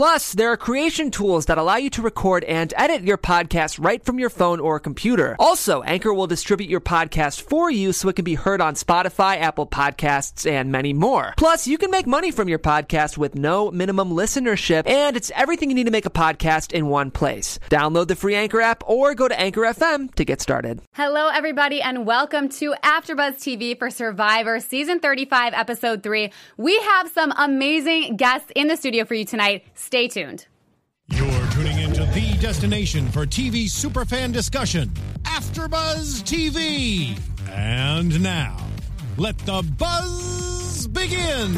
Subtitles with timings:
[0.00, 4.02] Plus, there are creation tools that allow you to record and edit your podcast right
[4.02, 5.36] from your phone or computer.
[5.38, 9.36] Also, Anchor will distribute your podcast for you so it can be heard on Spotify,
[9.38, 11.34] Apple Podcasts, and many more.
[11.36, 15.68] Plus, you can make money from your podcast with no minimum listenership, and it's everything
[15.68, 17.58] you need to make a podcast in one place.
[17.68, 20.80] Download the free Anchor app or go to Anchor FM to get started.
[20.94, 26.32] Hello, everybody, and welcome to AfterBuzz TV for Survivor Season 35, Episode 3.
[26.56, 29.66] We have some amazing guests in the studio for you tonight.
[29.90, 30.46] Stay tuned.
[31.08, 34.88] You're tuning into the destination for TV superfan discussion,
[35.24, 37.18] AfterBuzz TV.
[37.50, 38.56] And now,
[39.16, 41.52] let the buzz begin.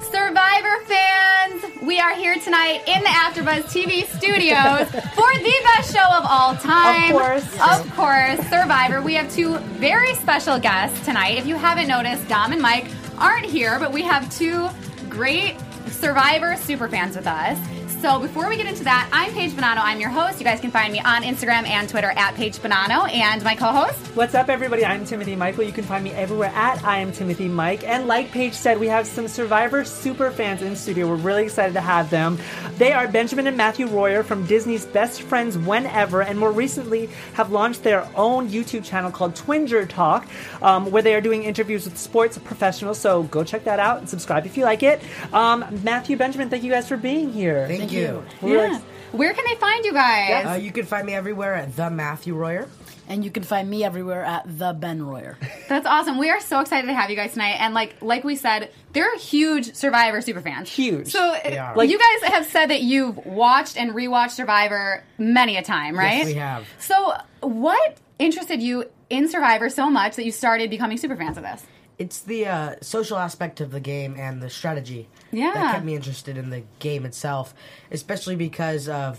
[0.00, 6.12] Survivor fans, we are here tonight in the AfterBuzz TV studios for the best show
[6.12, 7.12] of all time.
[7.14, 7.60] Of course.
[7.60, 9.00] Of course, Survivor.
[9.00, 11.38] We have two very special guests tonight.
[11.38, 14.68] If you haven't noticed, Dom and Mike aren't here, but we have two
[15.08, 15.54] great
[15.88, 17.58] Survivor superfans with us.
[18.00, 19.82] So before we get into that, I'm Paige Bonanno.
[19.82, 20.38] I'm your host.
[20.38, 23.98] You guys can find me on Instagram and Twitter at Paige Bonanno, and my co-host.
[24.16, 24.86] What's up, everybody?
[24.86, 25.64] I'm Timothy Michael.
[25.64, 27.84] You can find me everywhere at I am Timothy Mike.
[27.84, 31.08] And like Paige said, we have some Survivor super fans in studio.
[31.08, 32.38] We're really excited to have them.
[32.78, 37.52] They are Benjamin and Matthew Royer from Disney's Best Friends Whenever, and more recently have
[37.52, 40.26] launched their own YouTube channel called Twinger Talk,
[40.62, 42.98] um, where they are doing interviews with sports professionals.
[42.98, 45.02] So go check that out and subscribe if you like it.
[45.34, 47.68] Um, Matthew, Benjamin, thank you guys for being here.
[47.68, 48.24] Thank you.
[48.40, 48.80] We're Yeah.
[49.12, 50.46] Where can they find you guys?
[50.46, 52.68] Uh, you can find me everywhere at the Matthew Royer.
[53.08, 55.36] And you can find me everywhere at the Ben Royer.
[55.68, 56.16] That's awesome.
[56.16, 57.56] We are so excited to have you guys tonight.
[57.58, 60.70] And like like we said, they're huge Survivor super fans.
[60.70, 61.08] Huge.
[61.08, 61.84] So They uh, are.
[61.84, 66.18] you guys have said that you've watched and rewatched Survivor many a time, right?
[66.18, 66.68] Yes, we have.
[66.78, 71.42] So what interested you in Survivor so much that you started becoming super fans of
[71.42, 71.66] this?
[72.00, 75.52] It's the uh, social aspect of the game and the strategy Yeah.
[75.52, 77.52] that kept me interested in the game itself,
[77.90, 79.18] especially because of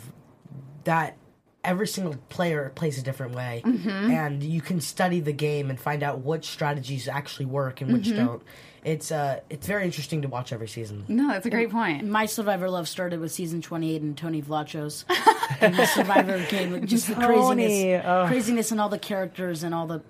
[0.86, 1.16] that
[1.64, 3.88] every single player plays a different way, Mm-hmm.
[4.12, 8.08] and you can study the game and find out which strategies actually work and which
[8.08, 8.26] Mm-hmm.
[8.26, 8.42] don't.
[8.84, 11.06] It's uh, it's very interesting to watch every season.
[11.08, 12.04] No, that's a great point.
[12.08, 15.04] My Survivor love started with season 28 and Tony Vlachos.
[15.62, 18.26] and the Survivor game, just the craziness, oh.
[18.28, 20.02] craziness and all the characters and all the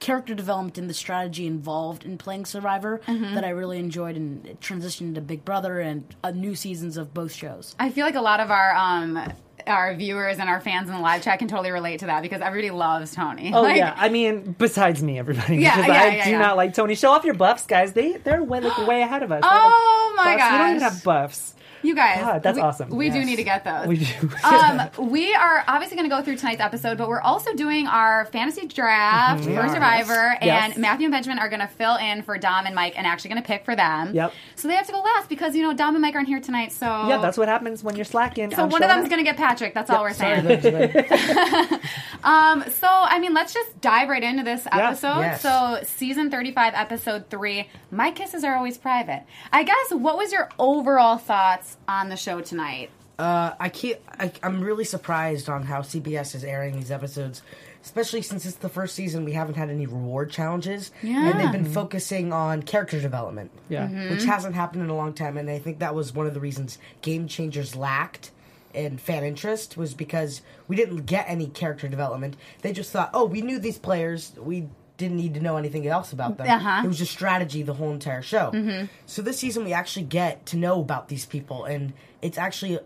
[0.00, 3.34] character development and the strategy involved in playing Survivor Mm-hmm.
[3.34, 7.32] that I really enjoyed and transitioned to Big Brother and uh, new seasons of both
[7.32, 7.74] shows.
[7.78, 9.32] I feel like a lot of our um
[9.66, 12.42] our viewers and our fans in the live chat can totally relate to that because
[12.42, 13.50] everybody loves Tony.
[13.54, 15.56] Oh Like, yeah, I mean, besides me, everybody.
[15.56, 16.38] Yeah, because yeah, I yeah, do yeah.
[16.38, 16.94] not like Tony.
[16.94, 17.92] Show off your buffs, guys.
[17.94, 19.42] They they're way like way ahead of us.
[19.42, 20.52] Oh, like, my buffs.
[20.52, 21.54] We don't even have buffs.
[21.84, 22.88] You guys, God, that's we, awesome.
[22.88, 23.86] We do need to get those.
[23.86, 24.30] We do.
[24.44, 28.24] um, we are obviously going to go through tonight's episode, but we're also doing our
[28.26, 29.54] fantasy draft Mm-hmm.
[29.54, 30.72] For Survivor, yes.
[30.72, 33.30] and Matthew and Benjamin are going to fill in for Dom and Mike, and actually
[33.30, 34.14] going to pick for them.
[34.14, 34.32] Yep.
[34.56, 36.72] So they have to go last because you know Dom and Mike aren't here tonight.
[36.72, 38.50] So yeah, that's what happens when you're slacking.
[38.50, 39.10] So one of show them's up.
[39.10, 39.74] going to get Patrick.
[39.74, 40.46] That's all we're saying.
[40.46, 41.80] Benjamin.
[42.24, 44.88] Um, so I mean, let's just dive right into this Yeah.
[44.88, 45.18] episode.
[45.20, 45.42] Yes.
[45.42, 47.68] So season thirty-five, episode three.
[47.90, 49.24] My kisses are always private.
[49.52, 49.90] I guess.
[49.90, 52.90] What was your overall thoughts on the show tonight?
[53.18, 54.00] Uh, I can't.
[54.18, 57.42] I, I'm really surprised on how CBS is airing these episodes,
[57.84, 59.24] especially since it's the first season.
[59.24, 63.86] We haven't had any reward challenges, and they've been focusing on character development, Yeah.
[63.86, 64.10] Mm-hmm.
[64.10, 65.36] which hasn't happened in a long time.
[65.36, 68.32] And I think that was one of the reasons Game Changers lacked
[68.72, 72.36] in fan interest was because we didn't get any character development.
[72.62, 74.32] They just thought, oh, we knew these players.
[74.36, 74.66] We
[74.96, 76.48] didn't need to know anything else about them.
[76.48, 76.82] Uh-huh.
[76.84, 78.50] It was just strategy the whole entire show.
[78.52, 78.86] Mm-hmm.
[79.06, 82.78] So this season we actually get to know about these people, and it's actually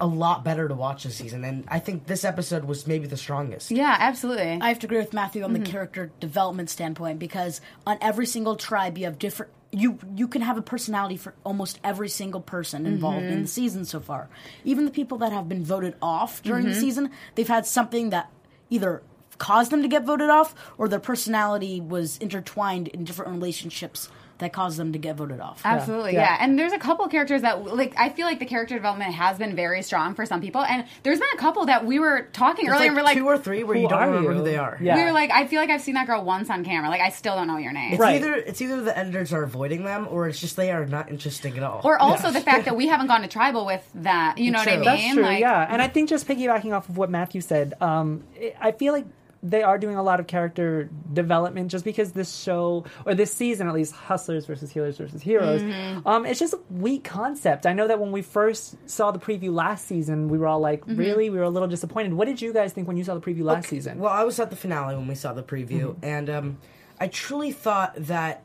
[0.00, 1.44] a lot better to watch this season.
[1.44, 3.70] And I think this episode was maybe the strongest.
[3.70, 4.58] Yeah, absolutely.
[4.60, 5.72] I have to agree with Matthew on the mm-hmm.
[5.72, 10.56] character development standpoint because on every single tribe you have different you you can have
[10.56, 12.94] a personality for almost every single person mm-hmm.
[12.94, 14.28] involved in the season so far.
[14.64, 18.30] Even the people that have been voted off during the season, they've had something that
[18.70, 19.02] either
[19.38, 24.08] caused them to get voted off or their personality was intertwined in different relationships
[24.38, 25.60] that caused them to get voted off.
[25.64, 26.20] Absolutely, yeah.
[26.20, 26.36] yeah.
[26.40, 29.56] And there's a couple characters that, like, I feel like the character development has been
[29.56, 30.62] very strong for some people.
[30.62, 33.16] And there's been a couple that we were talking It's earlier, like and we're like,
[33.18, 34.38] two or three where you don't remember you?
[34.38, 34.78] who they are.
[34.80, 34.94] Yeah.
[34.94, 36.88] we were like, I feel like I've seen that girl once on camera.
[36.88, 37.94] Like, I still don't know your name.
[37.94, 38.14] It's Right.
[38.22, 41.56] either it's either the editors are avoiding them or it's just they are not interesting
[41.56, 41.80] at all.
[41.82, 44.38] Or also the fact that we haven't gone to tribal with that.
[44.38, 44.84] You know what I mean?
[44.84, 45.66] That's true, like, yeah.
[45.68, 49.06] And I think just piggybacking off of what Matthew said, um, I- I feel like
[49.42, 53.68] they are doing a lot of character development just because this show or this season
[53.68, 56.06] at least hustlers versus healers versus heroes Mm-hmm.
[56.08, 59.52] um, it's just a weak concept i know that when we first saw the preview
[59.52, 60.96] last season we were all like Mm-hmm.
[60.96, 63.20] really we were a little disappointed what did you guys think when you saw the
[63.20, 66.04] preview last season Well, I was at the finale when we saw the preview, Mm-hmm.
[66.04, 66.58] and um,
[67.00, 68.42] I truly thought that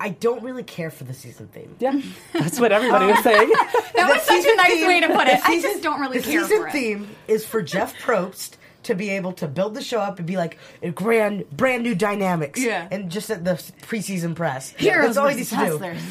[0.00, 1.76] I don't really care for the season theme.
[1.80, 2.00] yeah
[2.32, 3.48] that's what everybody was saying
[3.94, 5.40] That was such a nice theme- way to put it.
[5.42, 8.94] the I just don't really the care The season theme is for Jeff Probst to
[8.94, 12.60] be able to build the show up and be like a grand, brand new dynamics.
[12.62, 12.88] Yeah.
[12.90, 13.52] And just at the
[13.82, 14.70] preseason press.
[14.70, 15.78] Heroes That's all he versus needs to do.
[15.78, 16.02] hustlers.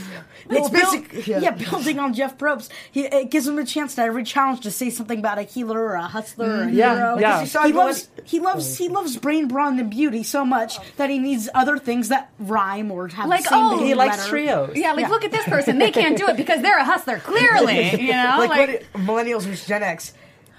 [0.49, 0.71] It's build-
[1.09, 1.39] basic- yeah.
[1.39, 1.51] yeah.
[1.51, 4.89] building on Jeff Probst, he, it gives him a chance to every challenge to say
[4.89, 7.17] something about a healer or a hustler or a Yeah, hero.
[7.19, 7.41] yeah.
[7.41, 10.77] you saw He loves going- he loves he loves brain, brawn, and beauty so much
[10.97, 13.93] that he needs other things that rhyme or have Like, the same oh, beginning he
[13.95, 15.77] likes trios Yeah, like look at this person.
[15.79, 17.19] They can't do it because they're a hustler.
[17.19, 20.13] Clearly, you know, like, like, what it- millennials versus Gen X.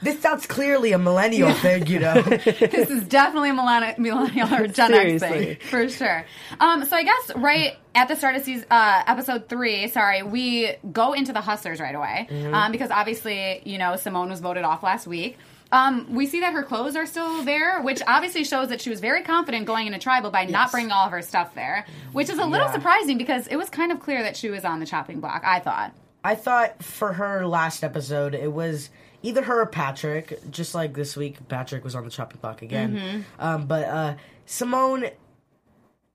[0.04, 2.20] This sounds clearly a millennial thing, you know.
[2.22, 6.24] this is definitely a millennial, millennial or Gen X thing for sure.
[6.60, 10.70] Um, so I guess right at the start of season, uh, episode three, sorry, we
[10.92, 12.54] go into the hustlers right away Mm-hmm.
[12.54, 15.38] um, because obviously you know Simone was voted off last week.
[15.72, 19.00] Um, we see that her clothes are still there, which obviously shows that she was
[19.00, 22.38] very confident going into tribal by not bringing all of her stuff there, which is
[22.38, 22.72] a little Yeah.
[22.74, 25.42] surprising because it was kind of clear that she was on the chopping block.
[25.44, 25.92] I thought.
[26.22, 28.88] I thought for her last episode, it was
[29.24, 30.38] either her or Patrick.
[30.50, 32.94] Just like this week, Patrick was on the chopping block again.
[32.94, 33.20] Mm-hmm.
[33.44, 34.14] Um, but uh,
[34.46, 35.06] Simone,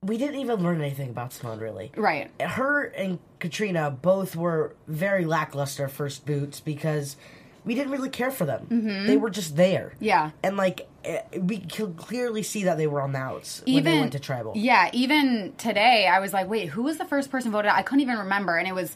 [0.01, 1.91] we didn't even learn anything about Simone really.
[1.97, 2.29] Right.
[2.39, 7.17] Her and Katrina both were very lackluster first boots because
[7.65, 9.05] we didn't really care for them.
[9.05, 9.91] They were just there.
[9.95, 10.05] Mm-hmm.
[10.05, 10.31] Yeah.
[10.43, 13.99] and like eh, we could clearly see that they were on the outs when they
[13.99, 14.53] went to tribal.
[14.55, 17.77] Yeah, even today, I was like, wait, who was the first person voted out?
[17.77, 18.95] I couldn't even remember, and it was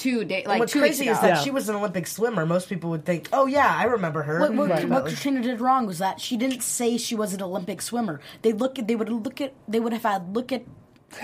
[0.00, 1.42] two days, like What's two crazy weeks is that Yeah.
[1.42, 2.46] she was an Olympic swimmer.
[2.46, 4.88] Most people would think, "Oh yeah, I remember her." What, what, Right.
[4.88, 8.20] what Katrina did wrong was that she didn't say she was an Olympic swimmer.
[8.42, 10.62] They look at they would look at they would have had look at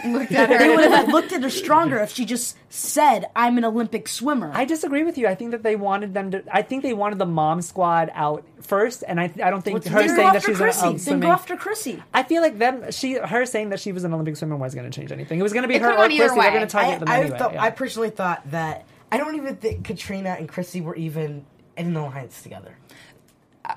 [0.05, 0.59] Looked at her.
[0.59, 4.51] they would have looked at her stronger if she just said I'm an Olympic swimmer.
[4.55, 5.27] I disagree with you.
[5.27, 6.43] I think that they wanted them to.
[6.51, 10.09] I think they wanted the mom squad out first, and I, I don't think her
[10.09, 10.87] saying that she's Chrissy.
[10.87, 12.03] a, a then go after Chrissy.
[12.15, 12.91] I feel like them.
[12.93, 15.39] She, her saying that she was an Olympic swimmer wasn't going to change anything.
[15.39, 16.41] It was going to be It her could've or gone either Chrissy.
[16.41, 17.39] They're going to target them I, anyway.
[17.39, 17.63] thought, yeah.
[17.63, 21.45] I personally thought that I don't even think Katrina and Chrissy were even
[21.77, 22.77] in an alliance together.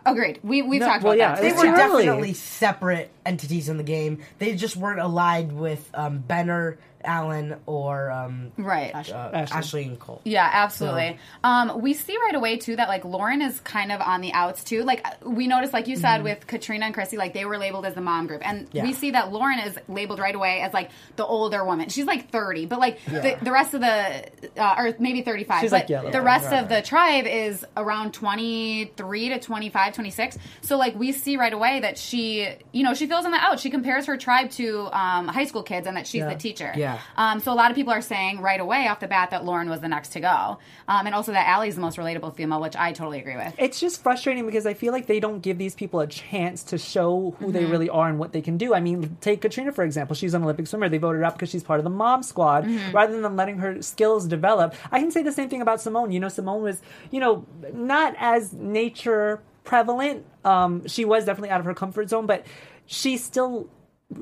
[0.06, 0.40] Agreed.
[0.44, 1.42] We we've No, talked well, about yeah, that.
[1.42, 2.04] They were early.
[2.06, 4.20] definitely separate entities in the game.
[4.40, 8.94] They just weren't allied with um, Benner, Alan, or um, right.
[8.94, 9.58] uh, Ashley.
[9.58, 9.84] Ashley.
[9.86, 10.22] and Cole.
[10.26, 11.18] Yeah, absolutely.
[11.44, 14.64] Um, we see right away too that like Lauren is kind of on the outs
[14.64, 14.84] too.
[14.84, 17.94] Like we noticed, like you said with Katrina and Chrissy, like they were labeled as
[17.96, 18.84] the mom group, and Yeah.
[18.84, 21.90] we see that Lauren is labeled right away as like the older woman.
[21.90, 24.26] She's like thirty, but like the, the rest of the,
[24.58, 25.62] uh, or maybe thirty five.
[25.62, 29.40] She's but like, yeah, the rest right, of the tribe is around twenty three to
[29.40, 30.38] 25, 26.
[30.62, 33.60] So like we see right away that she, you know, she fills in the out.
[33.60, 36.30] She compares her tribe to um, high school kids, and that she's Yeah.
[36.34, 36.74] the teacher.
[36.76, 36.97] Yeah.
[37.16, 39.70] Um, so a lot of people are saying right away off the bat that Lauren
[39.70, 40.58] was the next to go,
[40.88, 43.54] um, and also that Allie's the most relatable female, which I totally agree with.
[43.58, 46.78] it's just frustrating because I feel like they don't give these people a chance to
[46.78, 47.52] show who Mm-hmm.
[47.54, 48.74] they really are and what they can do.
[48.74, 50.16] I mean, take Katrina for example.
[50.16, 50.90] She's an Olympic swimmer.
[50.90, 52.96] They voted her up because she's part of the mom squad Mm-hmm.
[52.96, 54.74] rather than letting her skills develop.
[54.92, 56.12] I can say the same thing about Simone.
[56.12, 60.26] You know, Simone was, you know, not as nature prevalent.
[60.46, 62.46] Um, she was definitely out of her comfort zone, but
[62.86, 63.70] she still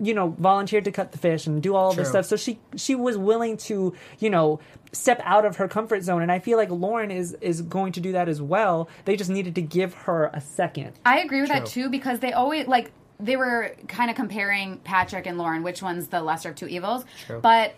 [0.02, 2.26] you know volunteered to cut the fish and do all of this stuff.
[2.26, 4.60] So she she was willing to you know
[4.92, 6.22] step out of her comfort zone.
[6.22, 8.90] And i feel like lauren is is going to do that as well.
[9.06, 10.94] They just needed to give her a second.
[11.06, 15.26] I agree with that too because they always like they were kind of comparing Patrick
[15.26, 17.06] and Lauren, which one's the lesser of two evils.
[17.26, 17.40] True.
[17.40, 17.76] But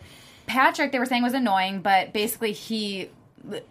[0.47, 3.09] Patrick, they were saying was annoying, but basically he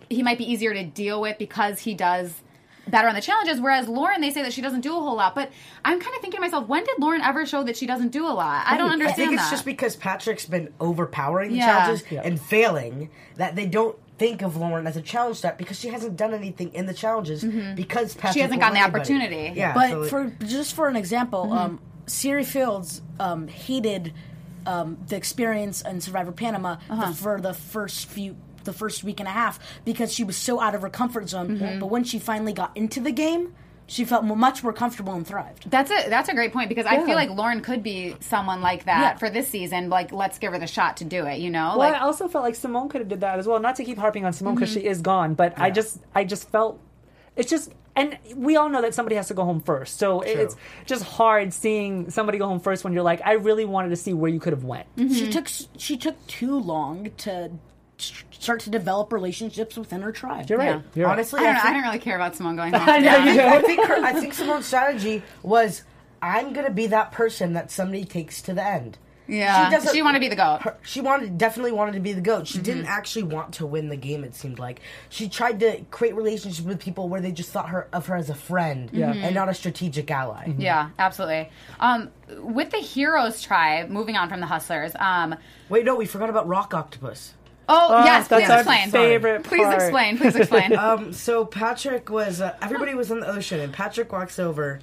[0.09, 2.43] he might be easier to deal with because he does
[2.89, 3.61] better on the challenges.
[3.61, 5.35] Whereas Lauren, they say that she doesn't do a whole lot.
[5.35, 5.51] But
[5.85, 8.27] I'm kind of thinking to myself, when did Lauren ever show that she doesn't do
[8.27, 8.65] a lot?
[8.67, 9.51] I don't I understand think it's that.
[9.51, 11.67] just because Patrick's been overpowering the Yeah.
[11.67, 12.23] challenges Yeah.
[12.25, 16.17] and failing that they don't think of Lauren as a challenge step because she hasn't
[16.17, 18.33] done anything in the challenges because Patrick Mm-hmm.
[18.33, 19.53] She hasn't gotten the opportunity.
[19.55, 24.15] Yeah, But so it- for just for an example, um, Cirie Fields um, hated
[24.65, 28.37] um, the experience in Survivor Panama the, for the first few.
[28.67, 31.79] The first week and a half because she was so out of her comfort zone.
[31.81, 33.55] But when she finally got into the game,
[33.89, 35.71] she felt much more comfortable and thrived.
[35.71, 38.85] That's a that's a great point because I feel like Lauren could be someone like
[38.87, 39.17] that Yeah.
[39.19, 39.89] for this season.
[39.89, 41.39] Like, let's give her the shot to do it.
[41.39, 43.61] You know, well like i also felt like simone could have did that as well
[43.61, 44.81] not to keep harping on simone because Mm-hmm.
[44.81, 46.81] she is gone but i just i just felt
[47.37, 50.57] it's just and we all know that somebody has to go home first so it's
[50.87, 54.13] just hard seeing somebody go home first when you're like i really wanted to see
[54.13, 55.15] where you could have went Mm-hmm.
[55.15, 55.47] She took
[55.79, 57.51] she took too long to s-
[57.99, 60.49] start to develop relationships within her tribe.
[60.49, 60.81] you're right Yeah.
[60.95, 61.13] you're right.
[61.15, 61.61] honestly, I don't know.
[61.65, 62.89] I I don't really care about Simone going home.
[62.89, 65.83] I know you I think her, I think Simone's strategy was
[66.23, 68.99] I'm gonna be that person that somebody takes to the end.
[69.29, 70.61] Yeah, doesn't- she wanted to be the goat.
[70.63, 72.47] her, she wanted definitely wanted to be the goat.
[72.47, 72.63] She Mm-hmm.
[72.65, 74.23] didn't actually want to win the game.
[74.23, 77.89] It seemed like she tried to create relationships with people where they just thought her
[77.93, 79.13] of her as a friend Yeah.
[79.13, 79.25] Mm-hmm.
[79.25, 80.53] and not a strategic ally.
[80.57, 81.51] Yeah, absolutely.
[81.81, 84.93] Um, with the heroes tribe, moving on from the hustlers.
[85.01, 85.35] Um,
[85.69, 87.35] Wait, no, we forgot about Rock Octopus.
[87.69, 88.91] Oh, Oh, yes, that's please our explain.
[88.91, 90.19] favorite Please explain.
[90.19, 90.77] Please explain.
[90.77, 94.81] Um, so Patrick was uh, everybody was in the ocean, and Patrick walks over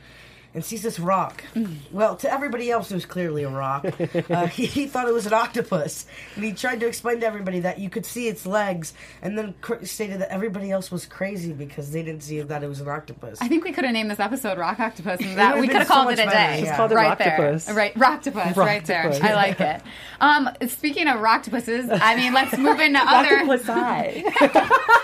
[0.53, 1.43] and sees this rock.
[1.91, 3.85] Well, to everybody else, it was clearly a rock.
[4.29, 6.05] Uh, he, he thought it was an octopus,
[6.35, 9.53] and he tried to explain to everybody that you could see its legs, and then
[9.61, 12.87] cr- stated that everybody else was crazy because they didn't see that it was an
[12.87, 13.39] octopus.
[13.41, 15.87] I think we could have named this episode Rock Octopus, and that we could have
[15.87, 16.59] so called it a better, day.
[16.59, 17.93] It's Just called it right there, right?
[17.95, 19.03] Rocktopus, right there.
[19.05, 19.21] Rocktopus.
[19.21, 19.81] I like it.
[20.21, 23.39] Um, speaking of Roctopuses, I mean, let's move into other.
[23.39, 24.69] Octopus.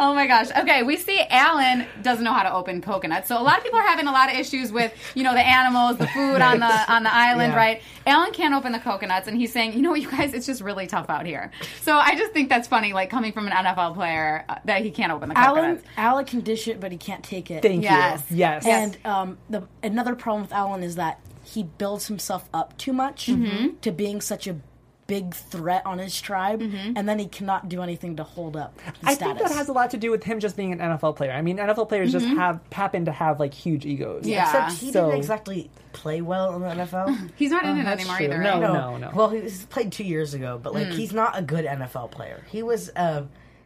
[0.00, 0.48] Oh my gosh.
[0.50, 3.28] Okay, we see Alan doesn't know how to open coconuts.
[3.28, 4.83] So a lot of people are having a lot of issues with,
[5.14, 7.58] you know, the animals, the food on the on the island, Yeah.
[7.58, 7.82] right?
[8.06, 10.60] Alan can't open the coconuts and he's saying, "You know what, you guys, it's just
[10.60, 11.50] really tough out here."
[11.82, 14.90] So I just think that's funny like coming from an NFL player uh, that he
[14.90, 15.84] can't open the Alan, coconuts.
[15.96, 17.62] Alan can dish it, but he can't take it.
[17.62, 18.22] Thank Yes.
[18.30, 18.36] you.
[18.38, 18.66] Yes.
[18.66, 23.26] And um, the another problem with Alan is that he builds himself up too much
[23.26, 23.76] Mm-hmm.
[23.82, 24.56] to being such a
[25.06, 26.96] big threat on his tribe, Mm-hmm.
[26.96, 29.36] and then he cannot do anything to hold up his I status.
[29.38, 31.32] think that has a lot to do with him just being an NFL player.
[31.32, 34.22] I mean, NFL players just have happen to have like huge egos.
[34.22, 34.30] Mm-hmm.
[34.30, 34.44] Yeah.
[34.46, 37.30] Except he So- didn't exactly play well in the NFL.
[37.36, 38.26] He's not in it anymore true.
[38.26, 38.38] either.
[38.38, 38.60] No, right?
[38.72, 39.10] no, no.
[39.14, 40.76] Well, he played two years ago, but Mm.
[40.76, 42.42] like he's not a good NFL player.
[42.50, 43.24] He was uh,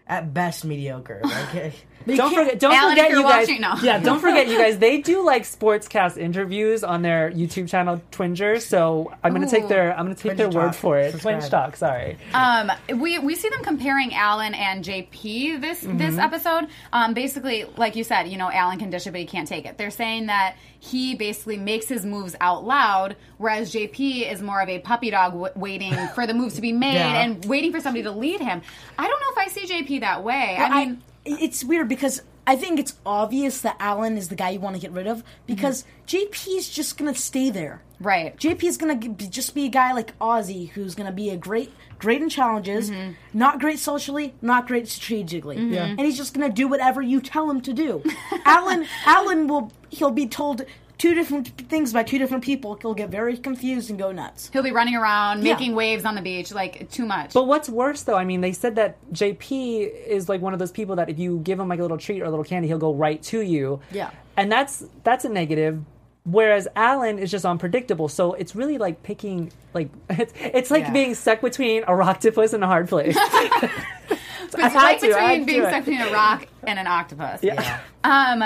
[0.09, 1.23] at best mediocre.
[2.07, 3.47] Like, Don't forget, don't Alan, forget you're guys.
[3.49, 3.75] watching, no.
[3.83, 4.79] Yeah, don't forget you guys.
[4.79, 8.61] They do like sportscast interviews on their YouTube channel, Twinger.
[8.61, 10.75] So I'm gonna take their I'm gonna take their Twinge word Talk.
[10.77, 11.11] for it.
[11.11, 11.39] Subscribe.
[11.41, 11.77] Twinge talk.
[11.77, 12.17] Sorry.
[12.33, 15.99] Um, we we see them comparing Alan and JP this Mm-hmm.
[15.99, 16.69] this episode.
[16.95, 19.67] Um, basically, like you said, you know, Alan can dish it, but he can't take
[19.67, 19.77] it.
[19.77, 24.69] They're saying that he basically makes his moves out loud, whereas JP is more of
[24.69, 27.23] a puppy dog w- waiting for the moves to be made Yeah.
[27.23, 28.63] and waiting for somebody to lead him.
[28.99, 30.57] I don't know if I see JP that way.
[30.59, 31.03] Well, I mean.
[31.25, 34.81] it's weird because I think it's obvious that Alan is the guy you want to
[34.81, 35.27] get rid of mm-hmm.
[35.47, 37.83] because JP is just gonna stay there.
[38.01, 38.35] Right.
[38.39, 41.71] JP is gonna be- just be a guy like Ozzy who's gonna be a great,
[41.99, 43.13] great in challenges, mm-hmm.
[43.35, 45.87] not great socially, not great strategically, Yeah.
[45.87, 48.03] and he's just gonna do whatever you tell him to do.
[48.47, 50.65] Alan, Alan will he'll be told
[50.99, 52.77] two different things by two different people.
[52.83, 54.51] He'll get very confused and go nuts.
[54.53, 55.53] He'll be running around, Yeah.
[55.53, 57.33] making waves on the beach, like too much.
[57.35, 60.73] But what's worse though, I mean, they said that JP is like one of those
[60.73, 62.79] people that if you give him like a little treat or a little candy, he'll
[62.79, 63.81] go right to you.
[63.93, 64.11] Yeah.
[64.37, 65.83] And that's that's a negative.
[66.25, 70.93] Whereas Alan is just unpredictable, so it's really like picking like it's it's like Yeah.
[70.93, 73.17] being stuck between a rocktopus and a hard place.
[73.17, 77.41] It's I like to, I between being stuck between a rock and an octopus.
[77.43, 77.81] Yeah.
[78.05, 78.43] Um,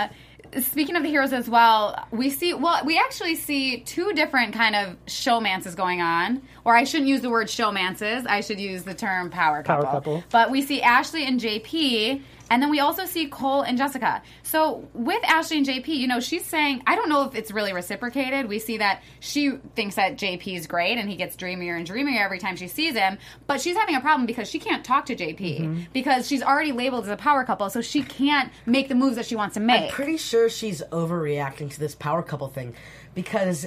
[0.61, 4.75] speaking of the heroes as well, we see well, we actually see two different kind
[4.77, 6.43] of showmances going on.
[6.65, 8.27] Or I shouldn't use the word showmances.
[8.27, 9.85] I should use the term power couple.
[9.85, 10.25] Power couple.
[10.31, 12.23] But we see Ashley and JP.
[12.53, 14.21] And then we also see Cole and Jessica.
[14.43, 17.73] So with Ashley and JP, you know, she's saying, I don't know if it's really
[17.73, 18.47] reciprocated.
[18.47, 22.23] We see that she thinks that JP is great and he gets dreamier and dreamier
[22.23, 23.17] every time she sees him.
[23.47, 25.81] But she's having a problem because she can't talk to JP Mm-hmm.
[25.95, 29.25] because she's already labeled as a power couple, so she can't make the moves that
[29.25, 29.85] she wants to make.
[29.85, 32.75] I'm pretty sure she's overreacting to this power couple thing
[33.15, 33.67] because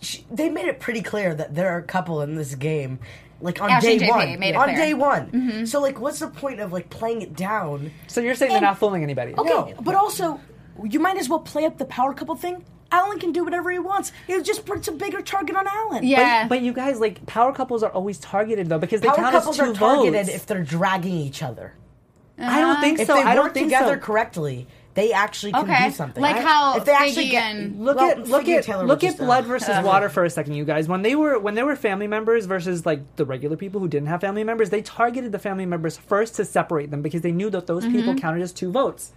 [0.00, 2.98] she, they made it pretty clear that they're a couple in this game.
[3.40, 4.76] Like on Ashley day and JP one, made it on clear.
[4.76, 4.82] Mm-hmm.
[4.84, 4.94] day
[5.54, 5.66] one.
[5.66, 7.90] So like, what's the point of like playing it down?
[8.06, 9.34] so you're saying they're not fooling anybody?
[9.36, 9.74] Okay, No.
[9.82, 10.40] but also
[10.84, 12.64] you might as well play up the power couple thing.
[12.92, 14.12] Alan can do whatever he wants.
[14.28, 16.04] It just puts a bigger target on Alan.
[16.04, 16.44] yeah.
[16.44, 19.34] But, but you guys like power couples are always targeted though because they Power count
[19.34, 20.28] as couples two are targeted votes.
[20.36, 21.74] if they're dragging each other.
[22.38, 23.14] I don't think If so.
[23.14, 24.00] they I don't think together so.
[24.00, 24.66] correctly,
[24.96, 25.84] they actually can Okay.
[25.90, 26.20] do something.
[26.22, 28.64] Like I- how if they actually get and- Look well, at look Figgy and at
[28.64, 30.88] Taylor look at blood versus water for a second, you guys.
[30.88, 34.08] When they were when they were family members versus like the regular people who didn't
[34.08, 37.50] have family members, they targeted the family members first to separate them because they knew
[37.50, 38.18] that those people Mm-hmm.
[38.18, 39.12] counted as two votes.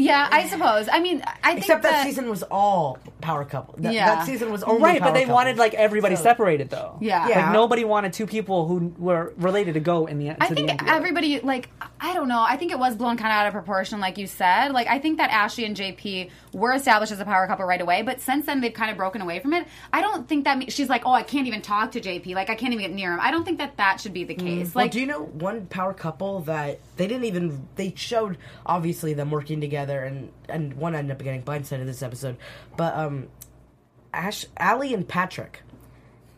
[0.00, 0.88] Yeah, I suppose.
[0.90, 3.74] I mean, I think Except that, that season was all power couple.
[3.78, 4.14] That, Yeah.
[4.14, 5.34] that season was only right, but power they couple.
[5.34, 6.96] wanted like everybody So- separated though.
[7.00, 7.20] Yeah.
[7.24, 7.52] like Yeah.
[7.52, 10.38] nobody wanted two people who were related to go in the end.
[10.40, 11.68] I to the think end everybody like
[12.00, 12.40] I don't know.
[12.40, 14.72] I think it was blown kind of out of proportion, like you said.
[14.72, 18.02] Like I think that Ashley and JP were established as a power couple right away,
[18.02, 19.66] but since then they've kind of broken away from it.
[19.92, 22.34] I don't think that me- she's like, oh, I can't even talk to JP.
[22.34, 23.20] Like I can't even get near him.
[23.20, 24.40] I don't think that that should be the mm.
[24.40, 24.74] case.
[24.74, 29.12] Well, Like, do you know one power couple that they didn't even they showed obviously
[29.12, 32.36] them working together and and one ended up getting blindsided in this episode,
[32.76, 33.28] but um,
[34.12, 35.62] Ash, Allie and Patrick,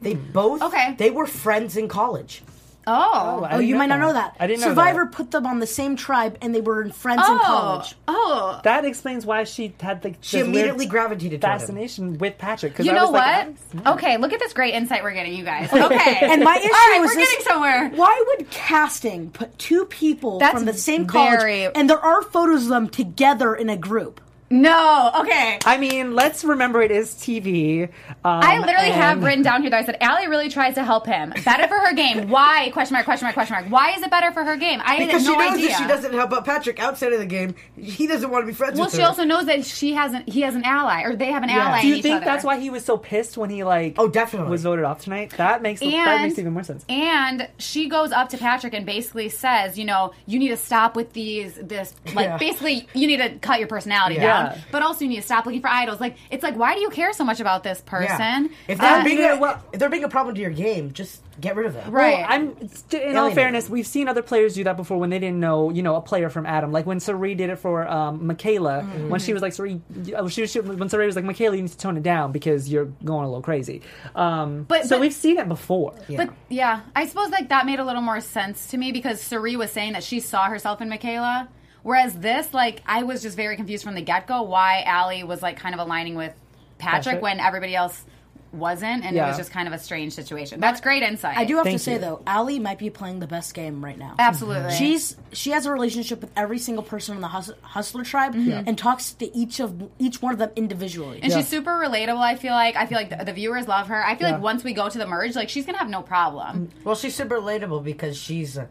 [0.00, 0.94] they both Okay.
[0.99, 2.42] they were friends in college.
[2.86, 3.40] Oh.
[3.40, 3.44] oh.
[3.44, 4.36] I Oh, you might not know that.
[4.40, 5.12] I didn't know Survivor that.
[5.12, 7.32] put them on the same tribe, and they were friends oh.
[7.34, 7.94] in college.
[8.08, 8.60] Oh.
[8.64, 11.58] That explains why she had the She this weird immediately gravitated toward him.
[11.60, 12.74] fascination with Patrick.
[12.74, 13.86] 'cause You I know was like, what?
[13.98, 15.70] okay, look at this great insight we're getting, you guys.
[15.92, 16.18] Okay.
[16.22, 17.90] And my issue All right, was we're this, getting somewhere.
[17.94, 22.22] Why would casting put two people That's from the same college, very- and there are
[22.22, 24.20] photos of them together in a group?
[24.52, 25.11] No.
[25.21, 25.59] Okay.
[25.64, 27.85] I mean, let's remember it is TV.
[27.85, 27.90] Um,
[28.23, 31.06] I literally have and- written down here that I said Allie really tries to help
[31.06, 31.30] him.
[31.44, 32.28] Better for her game.
[32.28, 32.68] Why?
[32.73, 33.06] Question mark.
[33.06, 33.35] Question mark.
[33.35, 33.66] Question mark.
[33.71, 34.80] Why is it better for her game?
[34.85, 35.68] I Because had she knows idea.
[35.71, 37.54] that she doesn't help out Patrick outside of the game.
[37.76, 38.99] He doesn't want to be friends well, with her.
[39.00, 39.23] Well, she her.
[39.23, 41.80] also knows that she has an he has an ally, or they have an ally.
[41.80, 42.25] Do you each think other.
[42.26, 43.94] that's why he was so pissed when he like?
[43.99, 44.50] Oh, definitely.
[44.50, 45.30] was voted off tonight.
[45.38, 46.85] That makes And, that makes even more sense.
[46.90, 50.94] And she goes up to Patrick and basically says, you know, you need to stop
[50.94, 52.37] with these, this, like, Yeah.
[52.37, 54.23] basically, you need to cut your personality Yeah.
[54.26, 54.41] down.
[54.70, 56.00] But also, you need to stop looking for idols.
[56.00, 57.90] Like, it's like, why do you care so much about this Yeah.
[57.90, 58.50] person?
[58.68, 59.62] If Uh, they're, being a, what?
[59.72, 61.90] if they're being a problem to your game, just get rid of them.
[61.90, 62.18] Right.
[62.18, 65.18] Well, I'm st- in all fairness, we've seen other players do that before when they
[65.18, 66.72] didn't know, you know, a player from Adam.
[66.72, 69.08] Like when Sari did it for um, Michaela, Mm-hmm.
[69.08, 69.80] when she was like, Sari,
[70.14, 72.68] uh, she, she, when Sari was like, Michaela, you need to tone it down because
[72.68, 73.80] you're going a little crazy.
[74.14, 75.94] Um, But- so but- we've seen it before.
[76.14, 79.56] But yeah, I suppose like that made a little more sense to me because Sari
[79.56, 81.49] was saying that she saw herself in Michaela.
[81.82, 85.42] Whereas this, like, I was just very confused from the get go why Allie was
[85.42, 86.32] like kind of aligning with
[86.78, 87.22] Patrick Patrick?
[87.22, 88.04] when everybody else
[88.52, 90.60] wasn't, and it was just kind of a strange situation.
[90.60, 91.38] That's great insight.
[91.38, 91.98] I do have Thank to say you.
[92.00, 94.14] though, Allie might be playing the best game right now.
[94.18, 94.74] absolutely.
[94.74, 98.68] She's she has a relationship with every single person in the hus- hustler tribe Mm-hmm.
[98.68, 101.20] and talks to each of each one of them individually.
[101.22, 101.38] and Yeah.
[101.38, 102.20] she's super relatable.
[102.20, 104.04] I feel like I feel like the, the viewers love her.
[104.04, 104.34] I feel Yeah.
[104.34, 106.68] like once we go to the merge, like she's gonna have no problem.
[106.84, 108.66] Well, she's super relatable because she's uh,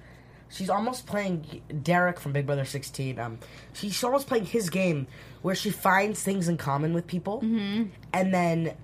[0.51, 3.17] she's almost playing Derrick from Big Brother 16.
[3.19, 3.39] Um,
[3.73, 5.07] she's almost playing his game
[5.41, 7.83] where she finds things in common with people Mm-hmm.
[8.13, 8.75] and then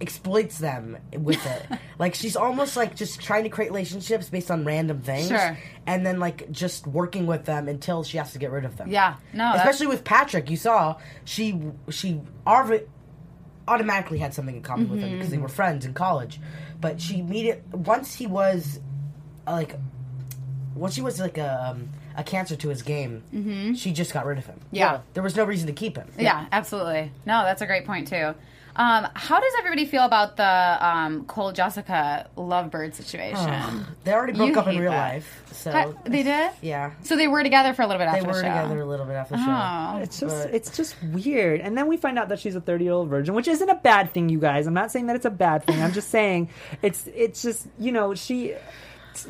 [0.00, 1.78] exploits them with it.
[1.98, 5.58] like she's almost like just trying to create relationships based on random things, Sure.
[5.86, 8.90] and then like just working with them until she has to get rid of them.
[8.90, 12.84] Yeah, no, that's- especially with Patrick, you saw she she already
[13.68, 16.40] automatically had something in common with him because they were friends in college.
[16.80, 18.80] But she immediate once he was
[19.46, 19.76] like
[20.76, 24.38] once he was like a um, a cancer to his game, she just got rid
[24.38, 24.60] of him.
[24.70, 25.00] Yeah.
[25.14, 26.08] there was no reason to keep him.
[26.18, 27.10] Yeah, absolutely.
[27.24, 28.34] No, that's a great point too.
[28.78, 30.44] Um, how does everybody feel about the
[30.86, 33.86] um, Cole Jessica lovebird situation?
[34.04, 35.14] They already broke You up in real that.
[35.14, 36.50] life, so Ha- they did.
[36.60, 36.92] yeah.
[37.02, 38.42] So they were together for a little bit They after were the show.
[38.42, 39.96] They were together a little bit after the show.
[39.98, 40.02] Oh.
[40.02, 41.60] It's just But- it's just weird.
[41.62, 43.74] And then we find out that she's a 30 year old virgin, which isn't a
[43.76, 44.66] bad thing, you guys.
[44.66, 45.82] I'm not saying that it's a bad thing.
[45.82, 46.50] I'm just saying
[46.82, 48.54] it's it's just you know she.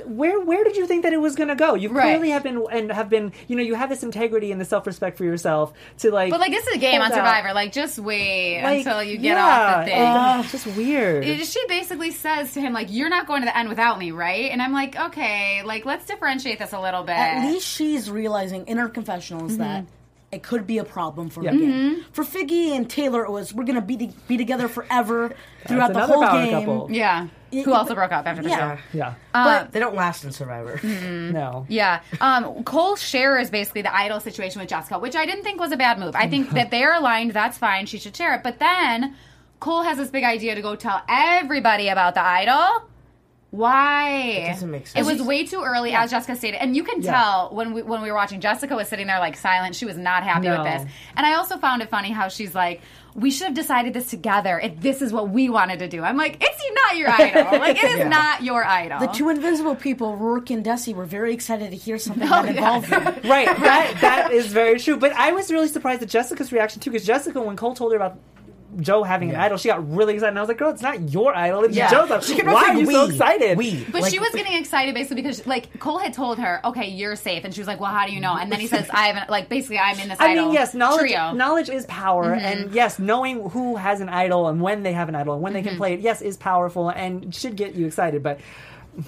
[0.07, 1.75] Where where did you think that it was going to go?
[1.75, 2.03] You Right.
[2.13, 4.87] clearly have been and have been you know you have this integrity and the self
[4.87, 6.31] respect for yourself to like.
[6.31, 7.27] But like this is a game on hold out.
[7.27, 7.55] Survivor.
[7.55, 10.03] Like just wait Like, until you get yeah, off the thing.
[10.03, 11.25] uh, it's just weird.
[11.25, 14.11] It- she basically says to him like, "You're not going to the end without me,
[14.11, 18.11] right?" And I'm like, "Okay, like let's differentiate this a little bit." At least she's
[18.11, 19.63] realizing in her confessionals Mm-hmm.
[19.63, 19.85] that
[20.33, 21.53] it could be a problem for Yeah.
[21.53, 21.95] the mm-hmm.
[21.95, 22.05] game.
[22.13, 25.33] For Figgy and Taylor, it was we're gonna be the, be together forever
[25.67, 26.53] throughout the whole power game.
[26.53, 26.89] couple.
[26.91, 28.77] yeah, Y- who also broke up after the Yeah.
[28.77, 28.83] show.
[28.93, 29.15] yeah.
[29.33, 30.79] Uh, but they don't last in Survivor.
[30.79, 31.33] Mm-hmm.
[31.33, 31.65] no.
[31.69, 32.01] Yeah.
[32.21, 35.77] Um, Cole shares basically the idol situation with Jessica, which I didn't think was a
[35.77, 36.17] bad move.
[36.17, 37.31] I think that they're aligned.
[37.33, 37.87] That's fine.
[37.87, 38.43] She should share it.
[38.43, 39.15] But then
[39.61, 42.89] Cole has this big idea to go tell everybody about the idol.
[43.51, 44.11] Why?
[44.11, 47.13] It doesn't make It was way too early, as Jessica stated, and you can Yeah.
[47.13, 48.41] tell when we when we were watching.
[48.41, 49.75] Jessica was sitting there like silent.
[49.77, 50.63] She was not happy No.
[50.63, 50.85] with this.
[51.17, 52.81] And I also found it funny how she's like,
[53.15, 54.59] "We should have decided this together.
[54.63, 57.59] If this is what we wanted to do." I'm like, "It's not your idol.
[57.61, 58.09] Like it is Yeah.
[58.09, 61.99] not your idol." The two invisible people, Roark and Desi, were very excited to hear
[61.99, 62.51] something Oh, that yeah.
[62.51, 63.05] involved them.
[63.25, 64.97] Right, that that is very true.
[64.97, 67.97] But I was really surprised at Jessica's reaction too, because Jessica, when Cole told her
[67.97, 68.19] about
[68.81, 70.31] Joe having an idol, she got really excited.
[70.31, 71.91] And I was like, "Girl, it's not your idol; it's Yeah.
[71.91, 72.21] Joe's idol.
[72.21, 73.85] She kept Why are you so we, excited?" We.
[73.91, 77.17] But Like- she was getting excited basically because like Cole had told her, "Okay, you're
[77.17, 79.07] safe," and she was like, "Well, how do you know?" And then he says, "I
[79.09, 81.37] haven't like basically I'm in this I idol mean, yes, knowledge trio." Mm-hmm.
[81.39, 85.15] knowledge is power, and yes, knowing who has an idol and when they have an
[85.15, 85.69] idol and when they Mm-hmm.
[85.69, 88.23] can play it, yes, is powerful and should get you excited.
[88.23, 88.41] But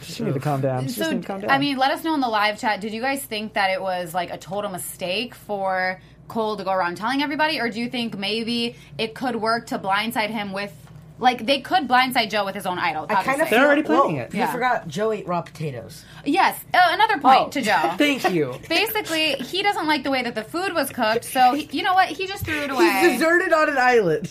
[0.03, 0.83] she need to calm down.
[0.83, 1.51] She just So need to calm down.
[1.51, 2.81] I mean, let us know in the live chat.
[2.81, 6.71] Did you guys think that it was like a total mistake for Cole to go
[6.73, 10.73] around telling everybody, or do you think maybe it could work to blindside him with?
[11.21, 13.07] Like they could blindside Joe with his own idol.
[13.11, 14.35] I kind of they're already feel- planning whoa, it.
[14.35, 14.53] You Yeah.
[14.53, 16.05] forgot Joe ate raw potatoes.
[16.25, 16.57] yes.
[16.73, 17.95] Uh, another point Oh, to Joe.
[17.99, 18.55] Thank you.
[18.69, 21.95] Basically, he doesn't like the way that the food was cooked, so he, you know
[21.95, 22.09] what?
[22.09, 22.85] He just threw it away.
[23.03, 24.31] He's deserted on an island,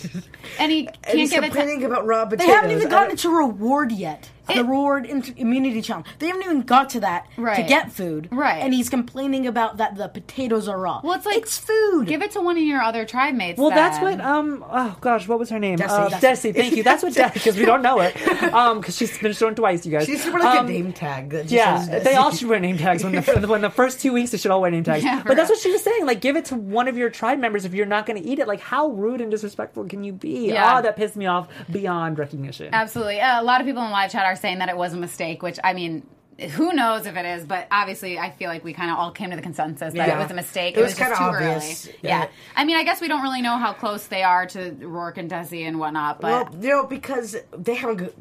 [0.59, 2.47] and he and can't he's give it to about raw potatoes.
[2.47, 4.29] They haven't even gotten don't- to reward yet.
[4.47, 6.07] The reward in- immunity challenge.
[6.19, 7.55] They haven't even got to that Right.
[7.57, 8.29] to get food.
[8.31, 8.61] Right.
[8.63, 11.01] And he's complaining about that the potatoes are raw.
[11.03, 12.07] Well, it's like it's food.
[12.07, 13.59] Give it to one of your other tribe mates.
[13.59, 14.19] Well, that's then.
[14.19, 14.21] what.
[14.25, 14.65] Um.
[14.69, 15.77] Oh gosh, what was her name?
[15.77, 15.89] Desi.
[15.89, 16.19] Uh, Desi.
[16.51, 16.55] Desi.
[16.55, 16.83] Thank you.
[16.83, 17.33] That's what Desi.
[17.33, 18.15] Because we don't know it.
[18.53, 18.79] Um.
[18.79, 19.85] Because she's been shown twice.
[19.85, 20.05] You guys.
[20.05, 21.29] She's should wear like Um, a name tag.
[21.31, 23.99] That just Yeah, says they all should wear name tags when the when the first
[23.99, 25.03] two weeks they should all wear name tags.
[25.03, 26.05] Yeah, but that's for what she was saying.
[26.05, 28.39] Like, give it to one of your tribe members if you're not going to eat
[28.39, 28.47] it.
[28.47, 30.47] Like, how rude and disrespectful can you be?
[30.51, 30.77] Yeah.
[30.77, 32.69] Oh, that pissed me off beyond recognition.
[32.73, 33.19] Absolutely.
[33.19, 35.41] Uh, a lot of people in live chat are saying that it was a mistake,
[35.41, 36.05] which I mean,
[36.51, 39.31] who knows if it is, but obviously I feel like we kind of all came
[39.31, 40.77] to the consensus that it was a mistake.
[40.77, 41.87] It was just kinda too obvious.
[41.87, 41.97] early.
[42.03, 42.19] Yeah.
[42.21, 42.27] Yeah.
[42.55, 45.29] I mean, I guess we don't really know how close they are to Roark and
[45.31, 47.97] Desi and whatnot, but Well, you know, because they haven't.
[47.97, 48.13] Go-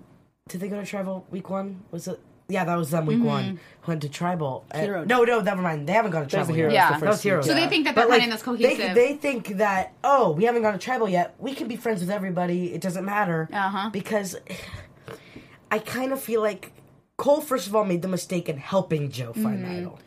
[0.48, 1.82] Did they go to tribal week one?
[1.90, 2.18] Was it?
[2.48, 3.26] Yeah, that was them week Mm-hmm.
[3.26, 3.60] one.
[3.88, 4.64] Went to tribal.
[4.72, 5.04] Uh, Hero.
[5.04, 5.88] no, no, never mind.
[5.88, 6.46] They haven't gone to tribal.
[6.46, 6.72] the heroes.
[6.74, 6.92] Yeah.
[6.96, 7.44] the first heroes.
[7.44, 10.30] So they think that they're But, like, putting this They, cohesive- they think that oh,
[10.30, 11.34] we haven't gone to tribal yet.
[11.40, 12.72] We can be friends with everybody.
[12.72, 13.48] It doesn't matter.
[13.52, 13.90] Uh-huh.
[13.92, 14.36] Because
[15.70, 16.72] I kind of feel like
[17.16, 19.76] Cole, first of all, made the mistake in helping Joe find Mm-hmm.
[19.76, 19.98] idol.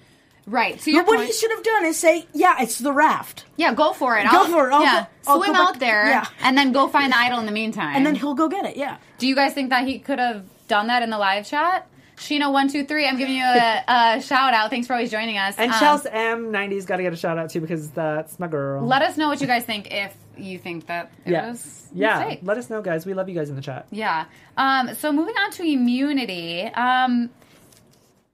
[0.46, 0.80] right.
[0.82, 3.46] So your But what point, he should have done is say, "Yeah, it's the raft,"
[3.58, 4.24] yeah, go for it.
[4.32, 4.74] Go I'll- for it.
[4.74, 6.26] I'll yeah, go- I'll swim go back- out there yeah.
[6.42, 7.96] and then go find the idol in the meantime.
[7.96, 8.78] and then he'll go get it.
[8.78, 8.98] Yeah.
[9.18, 11.88] Do you guys think that he could have done that in the live chat?
[12.18, 13.08] Sheena one two three.
[13.08, 13.84] I'm giving you a,
[14.18, 14.70] a shout out.
[14.70, 15.56] Thanks for always joining us.
[15.58, 18.86] and Um, Chelsea M90's got to get a shout out too because that's my girl.
[18.86, 22.20] Let us know what you guys think if you think that it yeah, was yeah.
[22.20, 22.40] mistake.
[22.44, 23.06] Let us know, guys.
[23.06, 23.88] We love you guys in the chat.
[23.92, 24.26] Yeah.
[24.58, 26.64] Um, so moving on to immunity.
[26.64, 27.30] Um,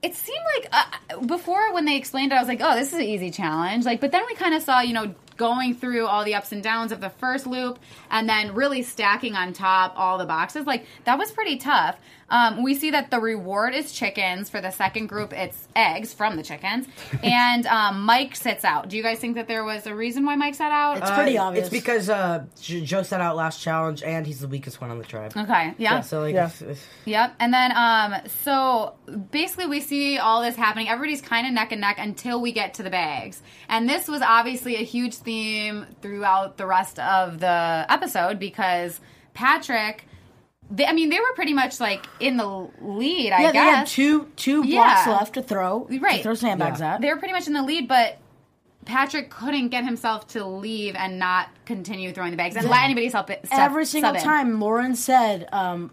[0.02, 2.96] it seemed like uh, before when they explained it, I was like, "Oh, this is
[2.96, 6.24] an easy challenge." Like, but then we kind of saw, you know, going through all
[6.24, 7.80] the ups and downs of the first loop,
[8.12, 10.66] and then really stacking on top all the boxes.
[10.68, 11.98] Like that was pretty tough.
[12.30, 14.50] Um, we see that the reward is chickens.
[14.50, 16.88] For the second group, it's eggs from the chickens,
[17.24, 18.90] and um, Mike sits out.
[18.90, 20.98] Do you guys think that there was a reason why Mike sat out?
[20.98, 21.68] It's pretty Uh, obvious.
[21.68, 24.98] It's because uh, J- Joe set out last challenge, and he's the weakest one on
[24.98, 25.34] the tribe.
[25.38, 25.74] okay.
[25.78, 26.02] Yeah.
[26.02, 26.46] So like, Yeah.
[26.48, 27.36] if- if- Yep.
[27.40, 28.96] And then um so
[29.32, 30.90] basically we see all this happening.
[30.90, 33.42] Everybody's kind of neck and neck until we get to the bags.
[33.70, 39.00] And this was obviously a huge theme throughout the rest of the episode because
[39.36, 40.08] Patrick
[40.72, 42.48] they, I mean, they were pretty much like in the
[42.82, 43.92] lead, I yeah, they had guess.
[43.92, 45.12] two two blocks Yeah.
[45.14, 45.88] left to throw.
[46.00, 46.18] Right.
[46.18, 46.96] To throw sandbags Yeah.
[46.96, 47.02] at.
[47.02, 48.18] they were pretty much in the lead, but
[48.86, 53.08] Patrick couldn't get himself to leave and not continue throwing the bags and let anybody
[53.10, 53.46] help it.
[53.46, 54.24] step- Every single sub in.
[54.24, 55.92] time Lauren said, um,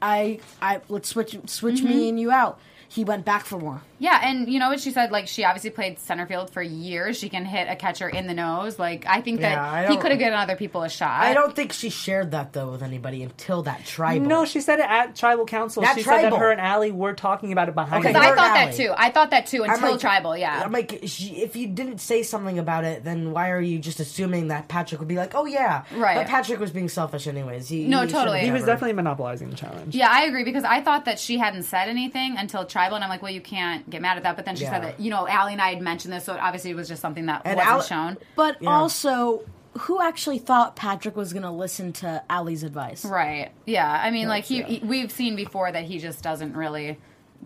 [0.00, 1.88] "I, I let's switch switch Mm-hmm.
[1.88, 2.58] me and you out,"
[2.92, 3.80] he went back for more.
[3.98, 5.10] Yeah, and you know what she said?
[5.12, 7.16] Like she obviously played center field for years.
[7.18, 8.78] She can hit a catcher in the nose.
[8.78, 11.22] Like I think that Yeah, I he could have given other people a shot.
[11.22, 14.26] I don't think she shared that though with anybody until that tribal.
[14.26, 15.84] No, she said it at tribal council.
[15.84, 18.04] At she said that her and Allie were talking about it behind.
[18.04, 18.18] Okay, her.
[18.18, 18.92] Because I thought that too.
[18.96, 20.36] I thought that too until like- tribal.
[20.36, 20.62] Yeah.
[20.64, 24.48] I'm like, if you didn't say something about it, then why are you just assuming
[24.48, 26.16] that Patrick would be like, oh yeah, Right.
[26.16, 27.68] But Patrick was being selfish anyways.
[27.68, 28.40] He, No, he totally.
[28.40, 29.94] he was definitely monopolizing the challenge.
[29.94, 33.10] yeah, I agree because I thought that she hadn't said anything until tribal, and I'm
[33.10, 34.36] like, well, you can't get mad at that.
[34.36, 34.70] But then she Yeah.
[34.72, 36.88] said that you know, Allie and I had mentioned this, so it obviously it was
[36.88, 38.16] just something that And wasn't Al- shown.
[38.36, 38.70] But Yeah.
[38.70, 39.42] also,
[39.78, 43.04] who actually thought Patrick was going to listen to Allie's advice?
[43.04, 43.50] Right.
[43.64, 43.90] Yeah.
[43.90, 46.98] I mean, like he, he, we've seen before that he just doesn't really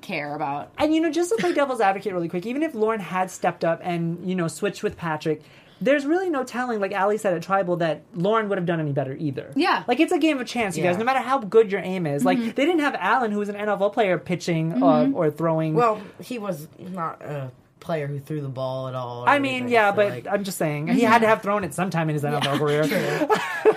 [0.03, 0.71] care about.
[0.79, 3.65] And you know, just to play devil's advocate really quick, even if Lauren had stepped
[3.65, 5.43] up and you know switched with Patrick,
[5.81, 8.93] there's really no telling, like Ali said at Tribal, that Lauren would have done any
[8.93, 9.53] better either.
[9.55, 9.85] Yeah.
[9.87, 10.97] like it's a game of chance, you guys.
[10.97, 12.43] No matter how good your aim is, Mm-hmm.
[12.45, 15.75] like they didn't have Alan, who was an NFL player, pitching uh, or throwing.
[15.75, 19.25] Well, he was not a player who threw the ball at all.
[19.29, 21.63] I mean, anything, yeah, so, but like- I'm just saying he had to have thrown
[21.63, 23.29] it sometime in his NFL career.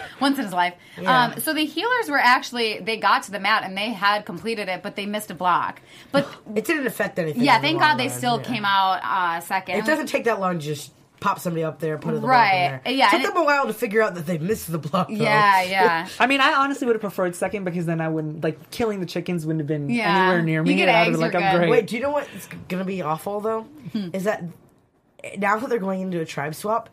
[0.22, 0.74] once in his life.
[1.00, 1.26] Yeah.
[1.26, 4.68] Um, so the healers were actually they got to the mat and they had completed
[4.70, 5.82] it, but they missed a block.
[6.12, 7.44] But it didn't affect anything.
[7.44, 8.48] yeah, thank long God they still yeah.
[8.48, 9.78] came out uh, second.
[9.78, 12.88] It doesn't take that long just pop somebody up there, put it the Right, Block
[12.88, 12.94] in there.
[12.98, 15.08] yeah, It took them a while to figure out that they missed the block.
[15.10, 15.14] Though.
[15.16, 16.08] Yeah, yeah.
[16.20, 19.06] I mean, I honestly would have preferred second because then I wouldn't like killing the
[19.06, 20.18] chickens wouldn't have been Yeah.
[20.18, 20.76] anywhere near You me.
[20.76, 21.58] get and I would've eggs, like, you're I'm good.
[21.60, 21.70] great.
[21.72, 23.62] Wait, do you know what's gonna be awful though?
[23.94, 24.10] Hmm.
[24.14, 24.44] Is that
[25.38, 26.90] now that they're going into a tribe swap,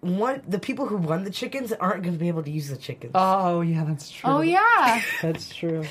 [0.00, 2.76] one the people who won the chickens aren't going to be able to use the
[2.76, 3.12] chickens.
[3.14, 4.30] Oh yeah, that's true.
[4.30, 5.84] Oh yeah, that's true.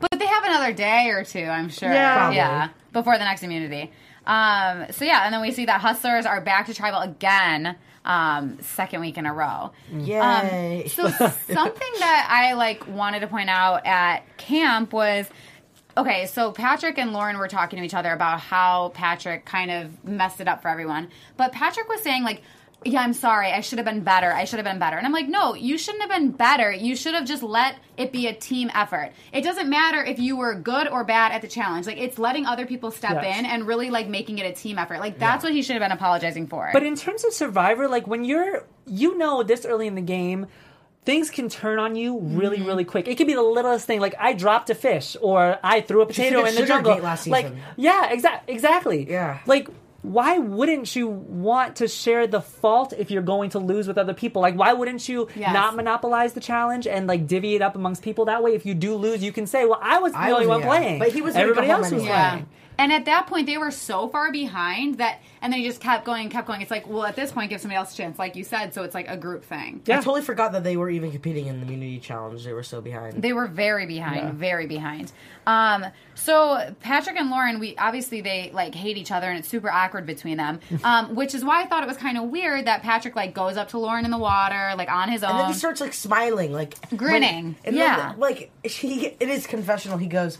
[0.00, 1.92] but they have another day or two, I'm sure.
[1.92, 2.16] Yeah.
[2.16, 2.36] Probably.
[2.36, 3.92] yeah, before the next immunity.
[4.26, 8.58] Um, so yeah, and then we see that hustlers are back to tribal again, um,
[8.60, 9.72] second week in a row.
[9.92, 10.82] Yay!
[10.82, 15.26] Um, so something that I like wanted to point out at camp was
[15.96, 16.26] okay.
[16.26, 20.40] So Patrick and Lauren were talking to each other about how Patrick kind of messed
[20.40, 22.42] it up for everyone, but Patrick was saying like.
[22.84, 23.50] Yeah, I'm sorry.
[23.50, 24.32] I should have been better.
[24.32, 24.96] I should have been better.
[24.96, 26.70] And I'm like, no, you shouldn't have been better.
[26.70, 29.12] You should have just let it be a team effort.
[29.32, 31.86] It doesn't matter if you were good or bad at the challenge.
[31.86, 33.38] Like, it's letting other people step Yes.
[33.38, 34.98] in and really like making it a team effort.
[34.98, 36.70] Like, that's what he should have been apologizing for.
[36.72, 40.46] But in terms of Survivor, like when you're, you know, this early in the game,
[41.04, 42.66] things can turn on you really, mm-hmm.
[42.66, 43.08] really quick.
[43.08, 46.06] It could be the littlest thing, like I dropped a fish or I threw a
[46.06, 46.94] potato in the jungle.
[46.94, 49.10] Gate last like, yeah, exact, exactly.
[49.10, 49.40] Yeah.
[49.46, 49.68] Like,
[50.04, 54.12] why wouldn't you want to share the fault if you're going to lose with other
[54.14, 54.42] people?
[54.42, 55.52] Like, why wouldn't you Yes.
[55.54, 58.52] not monopolize the challenge and like divvy it up amongst people that way?
[58.54, 60.60] If you do lose, you can say, "Well, I was the I only was- one
[60.60, 60.66] yeah.
[60.66, 62.04] playing, But he was everybody else was.
[62.04, 62.30] Yeah.
[62.30, 62.46] playing."
[62.78, 66.04] And at that point, they were so far behind that, and then he just kept
[66.04, 66.60] going, and kept going.
[66.60, 68.74] It's like, well, at this point, give somebody else a chance, like you said.
[68.74, 69.80] So it's like a group thing.
[69.86, 69.94] Yeah.
[69.98, 72.44] I totally forgot that they were even competing in the immunity challenge.
[72.44, 73.22] They were so behind.
[73.22, 75.12] They were very behind, very behind.
[75.46, 75.84] Um,
[76.14, 80.06] so Patrick and Lauren, we obviously they like hate each other, and it's super awkward
[80.06, 80.60] between them.
[80.84, 83.56] Um, which is why I thought it was kind of weird that Patrick like goes
[83.56, 85.30] up to Lauren in the water, like on his own.
[85.30, 87.44] and then he starts like smiling, like Grinning.
[87.44, 88.10] when- and Yeah.
[88.10, 90.36] then, like he in his confessional, he goes,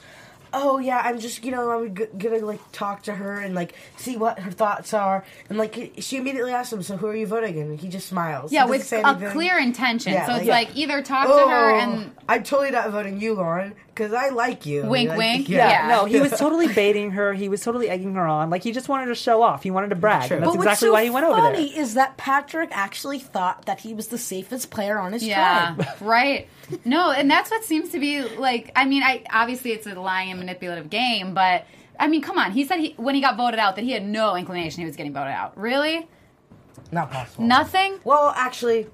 [0.55, 3.75] "Oh yeah, I'm just you know I'm g- gonna like talk to her and like
[3.97, 7.27] see what her thoughts are." And like she immediately asks him, "So who are you
[7.27, 8.53] voting?" And he just smiles.
[8.53, 10.13] yeah, with a clear intention.
[10.13, 12.91] Yeah, so it's like- like either talk Oh, to her oh, and I'm totally not
[12.91, 14.85] voting you, Lauren, because I like you.
[14.87, 15.49] Wink, Like, wink.
[15.49, 15.89] Yeah, Yeah.
[15.89, 17.33] no, he was totally baiting her.
[17.33, 18.51] He was totally egging her on.
[18.51, 19.63] Like he just wanted to show off.
[19.63, 20.29] He wanted to brag.
[20.29, 20.37] Sure.
[20.39, 21.81] And that's But exactly what's so why he went over funny there.
[21.83, 25.87] is that Patrick actually thought that he was the safest player on his Yeah, tribe.
[26.01, 26.49] right.
[26.85, 28.73] No, and that's what seems to be like.
[28.75, 31.67] I mean, I obviously it's a lying and manipulative game, but
[32.01, 32.51] I mean, come on.
[32.53, 34.97] He said he when he got voted out that he had no inclination he was
[34.97, 35.57] getting voted out.
[35.59, 36.09] Really?
[36.91, 37.45] Not possible.
[37.45, 37.99] Nothing?
[38.05, 38.87] Well, actually,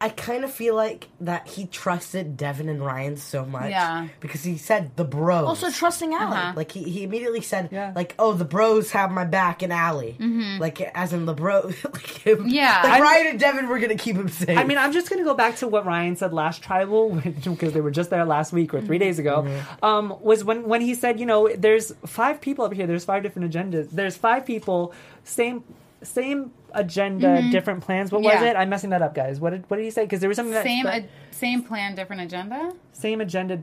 [0.00, 3.70] I kind of feel like that he trusted Devon and Ryan so much.
[3.70, 4.06] Yeah.
[4.20, 5.44] Because he said the bros.
[5.48, 6.36] Also trusting Allie.
[6.36, 6.52] Uh-huh.
[6.54, 7.92] like he, he immediately said Yeah.
[7.96, 10.16] like oh the bros have my back in Ali
[10.60, 11.74] like as in the bros.
[11.84, 12.48] like him Mm-hmm.
[12.48, 12.80] Yeah.
[12.84, 15.18] like I'm- Ryan and Devon were gonna keep him safe I mean, I'm just going
[15.18, 17.10] to go back to what Ryan said last tribal
[17.44, 19.42] because they were just there last week or 3 days ago.
[19.48, 19.84] Mm-hmm.
[19.84, 22.86] Um, was when when he said, you know, there's five people up here.
[22.86, 23.90] There's five different agendas.
[23.90, 25.64] There's five people, same
[26.04, 28.12] same agenda, different plans.
[28.12, 28.44] What was Mm-hmm.
[28.44, 28.56] It?
[28.56, 29.40] I'm messing that up, guys.
[29.40, 30.04] What did what did he say?
[30.04, 32.72] Because there was something that Same, that- uh, same plan, different agenda.
[32.92, 33.62] same agenda,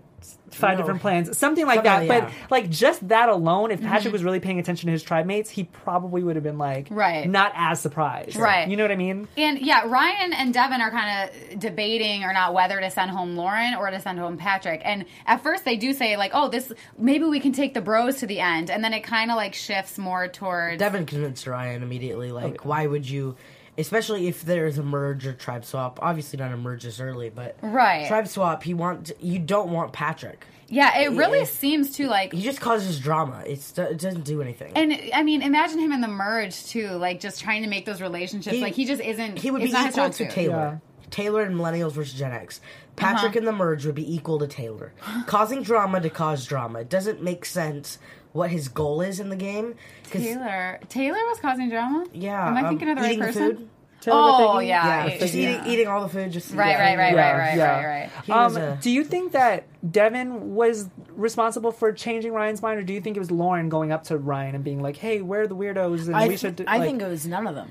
[0.49, 0.83] five No.
[0.83, 2.23] different plans, something like Something that.
[2.23, 5.25] like- But like just that alone, if Patrick was really paying attention to his tribe
[5.25, 7.29] mates, he probably would have been like, Right.
[7.29, 8.69] not as surprised, Right.
[8.69, 9.27] You know what I mean?
[9.35, 13.35] And yeah, Ryan and Devon are kind of debating or not whether to send home
[13.35, 14.81] Lauren or to send home Patrick.
[14.85, 18.17] And at first they do say like, "Oh, this maybe we can take the bros
[18.19, 21.83] to the end," and then it kind of like shifts more towards Devon convinced Ryan
[21.83, 23.35] immediately like Oh, why would you
[23.77, 27.57] especially if there's a merge or tribe swap obviously not a merge this early but
[27.61, 28.07] Right.
[28.07, 30.97] tribe swap he want you don't want Patrick yeah.
[30.97, 31.45] It really Yeah.
[31.45, 35.43] seems to like he just causes drama it's it doesn't do anything And I mean,
[35.43, 38.55] imagine him in the merge too, like just trying to make those relationships.
[38.55, 39.37] He- like he just isn't.
[39.37, 40.31] He would be equal strong to suit.
[40.31, 40.81] Taylor.
[41.11, 42.61] Taylor and Millennials versus Gen X.
[42.95, 43.37] Patrick Uh-huh.
[43.37, 44.91] and the merge would be equal to Taylor.
[45.27, 46.79] Causing drama to cause drama.
[46.79, 47.99] It doesn't make sense
[48.35, 49.75] what his goal is in the game.
[50.11, 52.05] 'cause- Taylor, Taylor was causing drama.
[52.13, 52.47] Yeah.
[52.49, 53.57] am I um, thinking of the right person?
[53.57, 53.69] Food.
[54.07, 55.49] Oh yeah, Yeah, I- just yeah.
[55.61, 56.31] eating, eating all the food.
[56.31, 56.89] Just Right, yeah.
[56.89, 57.75] right, right, Yeah, right, yeah.
[57.83, 58.09] right, right.
[58.25, 62.83] He Um, a- do you think that Devon was responsible for changing Ryan's mind, or
[62.83, 65.47] do you think it was Lauren going up to Ryan and being like, "Hey, we're
[65.47, 66.55] the weirdos, and I, we th- should"?
[66.57, 67.69] do-" I like- think it was none of them.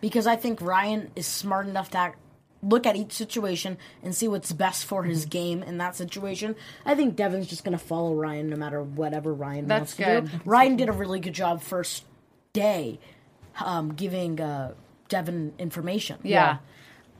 [0.00, 2.18] Because I think Ryan is smart enough to act,
[2.62, 5.10] look at each situation and see what's best for Mm-hmm.
[5.10, 6.54] his game in that situation.
[6.86, 10.04] I think Devon's just going to follow Ryan no matter whatever Ryan That's wants to
[10.04, 10.30] good.
[10.30, 10.40] do.
[10.44, 12.04] Ryan did a really good job first
[12.52, 13.00] day
[13.64, 14.74] um, giving uh,
[15.08, 16.18] Devon information.
[16.22, 16.58] Yeah.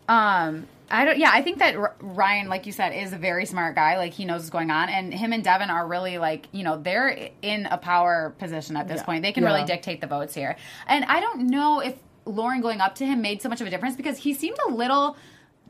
[0.09, 1.19] Um, I don't.
[1.19, 3.97] Yeah, I think that R- Ryan, like you said, is a very smart guy.
[3.97, 6.77] Like he knows what's going on, and him and Devon are really like you know
[6.81, 9.05] they're in a power position at this Yeah.
[9.05, 9.23] point.
[9.23, 9.51] They can Yeah.
[9.55, 10.57] really dictate the votes here.
[10.87, 11.95] And I don't know if
[12.27, 14.73] Lauren going up to him made so much of a difference because he seemed a
[14.73, 15.17] little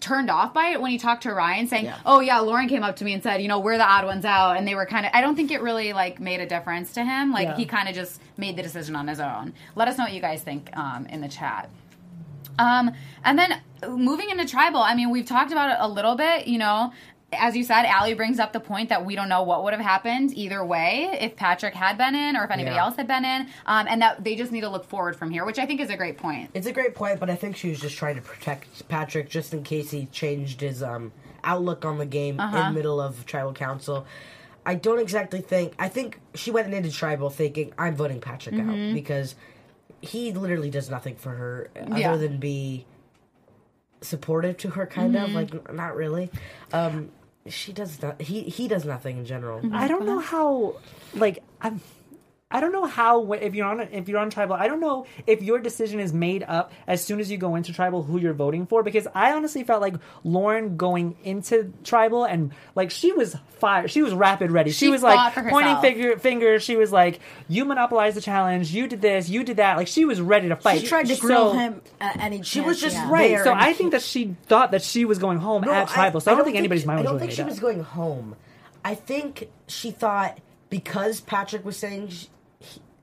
[0.02, 1.96] turned off by it when he talked to Ryan saying, Yeah.
[2.04, 4.26] "Oh yeah, Lauren came up to me and said, you know, we're the odd ones
[4.26, 6.92] out." And they were kind of I don't think it really like made a difference
[6.94, 7.32] to him.
[7.32, 7.56] Like Yeah.
[7.56, 9.54] he kind of just made the decision on his own.
[9.76, 11.70] Let us know what you guys think um, in the chat.
[12.58, 12.90] Um,
[13.24, 16.58] and then moving into tribal, I mean, we've talked about it a little bit, you
[16.58, 16.92] know.
[17.32, 19.80] As you said, Allie brings up the point that we don't know what would have
[19.82, 22.82] happened either way if Patrick had been in or if anybody Yeah.
[22.84, 25.44] else had been in, um, and that they just need to look forward from here,
[25.44, 26.50] which I think is a great point.
[26.52, 29.54] It's a great point, but I think she was just trying to protect Patrick just
[29.54, 31.10] in case he changed his um,
[31.42, 32.56] outlook on the game Uh-huh.
[32.58, 34.06] in the middle of tribal council.
[34.66, 35.72] I don't exactly think.
[35.78, 38.70] I think she went into tribal thinking I'm voting Patrick Mm-hmm.
[38.90, 39.34] out because
[40.02, 42.12] he literally does nothing for her Yeah.
[42.12, 42.84] other than be
[44.02, 45.24] supportive to her, kind Mm-hmm.
[45.24, 46.30] of like not really.
[46.72, 47.10] Um,
[47.48, 48.20] she does not.
[48.20, 49.60] He he does nothing in general.
[49.60, 49.74] Mm-hmm.
[49.74, 50.76] I don't know how.
[51.14, 51.80] Like, I'm.
[52.52, 54.54] I don't know how if you're on if you're on tribal.
[54.54, 57.72] I don't know if your decision is made up as soon as you go into
[57.72, 62.52] tribal who you're voting for because I honestly felt like Lauren going into tribal and
[62.74, 63.88] like she was fire.
[63.88, 64.70] She was rapid ready.
[64.70, 65.80] She, She was like pointing herself.
[65.82, 66.62] finger fingers.
[66.62, 68.70] She was like, "You monopolized the challenge.
[68.72, 69.28] You did this.
[69.28, 70.80] You did that." Like she was ready to fight.
[70.82, 73.02] She tried to So- grill him at any She was just she.
[73.06, 73.38] Right.
[73.42, 76.20] So I he- think that she thought that she was going home No, at tribal.
[76.20, 77.48] so I, don't think anybody's mind I don't really think made she up.
[77.48, 78.36] was going home.
[78.84, 80.38] I think she thought
[80.68, 82.26] because Patrick was saying sh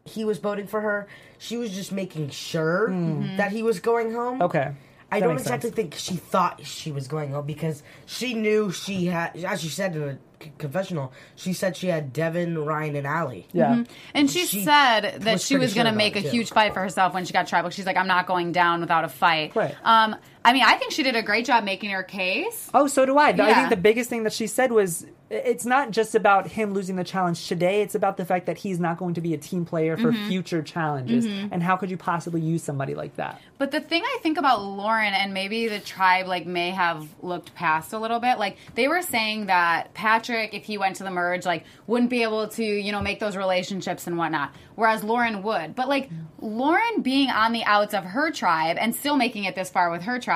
[0.10, 2.90] he, he was voting for her, she was just making sure
[3.38, 4.42] that he was going home.
[4.42, 4.72] Okay.
[5.12, 5.76] I That don't exactly sense.
[5.76, 9.96] think she thought she was going home because she knew she had, as she said
[9.96, 13.48] in a c- confessional, she said she had Devon, Ryan, and Allie.
[13.52, 13.86] Yeah.
[14.14, 16.30] And she, She said that was she pretty was going to sure make a too.
[16.30, 17.72] huge fight for herself when she got tribal.
[17.72, 19.56] She's like, I'm not going down without a fight.
[19.56, 19.74] Right.
[19.84, 22.70] Um, I mean, I think she did a great job making her case.
[22.74, 23.30] Oh, so do I.
[23.30, 26.96] I think the biggest thing that she said was it's not just about him losing
[26.96, 27.82] the challenge today.
[27.84, 30.28] It's about the fact that he's not going to be a team player for Mm-hmm.
[30.28, 31.26] future challenges.
[31.28, 33.40] And how could you possibly use somebody like that?
[33.60, 37.54] But the thing I think about Lauren and maybe the tribe like may have looked
[37.54, 38.40] past a little bit.
[38.40, 42.24] Like they were saying that Patrick, if he went to the merge, like wouldn't be
[42.24, 44.52] able to, you know, make those relationships and whatnot.
[44.76, 45.76] Whereas Lauren would.
[45.76, 49.70] But like Lauren being on the outs of her tribe and still making it this
[49.70, 50.29] far with her tribe,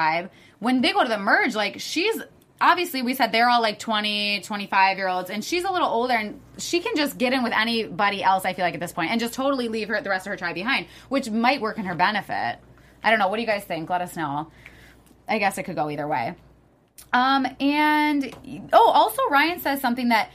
[0.60, 2.22] when they go to the merge, like she's
[2.62, 6.14] obviously we said they're all like 20 25 year olds and she's a little older
[6.14, 9.12] and she can just get in with anybody else i feel like at this point
[9.12, 11.86] and just totally leave her the rest of her tribe behind which might work in
[11.86, 12.58] her benefit.
[13.04, 13.28] I don't know.
[13.28, 13.90] What do you guys think?
[13.90, 14.50] Let us know.
[15.28, 16.36] I guess it could go either way.
[17.12, 18.34] Um and
[18.72, 20.32] oh also ryan says something that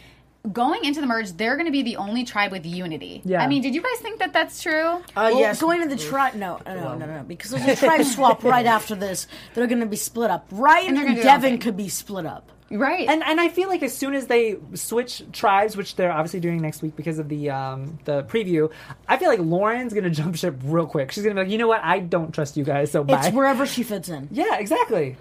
[0.52, 3.42] going into the merge they're going to be the only tribe with unity Yeah.
[3.42, 5.60] i mean did you guys think that that's true Uh, Well, yes.
[5.60, 6.34] going to the tribe.
[6.34, 9.26] No, no, no, no, no, because there's a tribe swap right after this.
[9.54, 10.46] They're going to be split up.
[10.50, 12.50] Ryan And they're and, gonna do their own Devon could be split up.
[12.70, 16.40] right And and I feel like as soon as they switch tribes, which they're obviously
[16.40, 18.70] doing next week because of the um the preview,
[19.08, 21.12] I feel like Lauren's gonna jump ship real quick.
[21.12, 23.26] She's gonna be like, you know what, I don't trust you guys, so bye.
[23.26, 24.28] It's wherever she fits in.
[24.30, 25.16] yeah, exactly.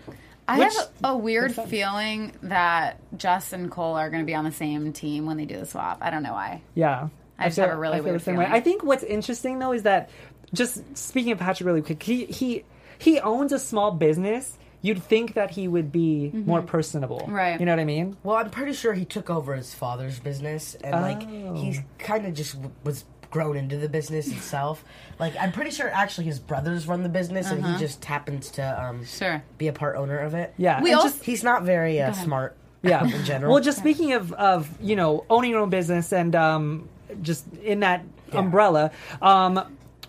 [0.47, 4.33] I Which have a, a weird feeling that Jess and Cole are going to be
[4.35, 5.97] on the same team when they do the swap.
[6.01, 6.61] I don't know why.
[6.73, 7.09] Yeah.
[7.37, 8.49] I just have a really weird the same feeling.
[8.51, 8.57] way.
[8.57, 10.09] I think what's interesting though is that
[10.53, 12.63] just speaking of Patrick really quick, he he
[12.97, 14.57] he owns a small business.
[14.81, 17.19] You'd think that he would be more personable.
[17.21, 17.33] Mm-hmm.
[17.33, 17.59] Right.
[17.59, 18.15] You know what I mean?
[18.23, 21.55] Well, I'm pretty sure he took over his father's business, and like Oh.
[21.55, 23.03] he kind of just w- was
[23.37, 24.83] grown into the business itself.
[25.19, 28.63] like I'm pretty sure actually his brothers run the business, and he just happens to
[28.63, 29.05] um, Uh-huh.
[29.05, 29.43] Sure.
[29.59, 30.53] be a part owner of it.
[30.57, 30.81] Yeah.
[30.81, 32.55] We also- just- he's not very uh, smart.
[32.83, 33.51] yeah in general.
[33.53, 36.87] well just speaking of of you know owning your own business and um
[37.23, 37.99] just in that
[38.33, 39.53] umbrella um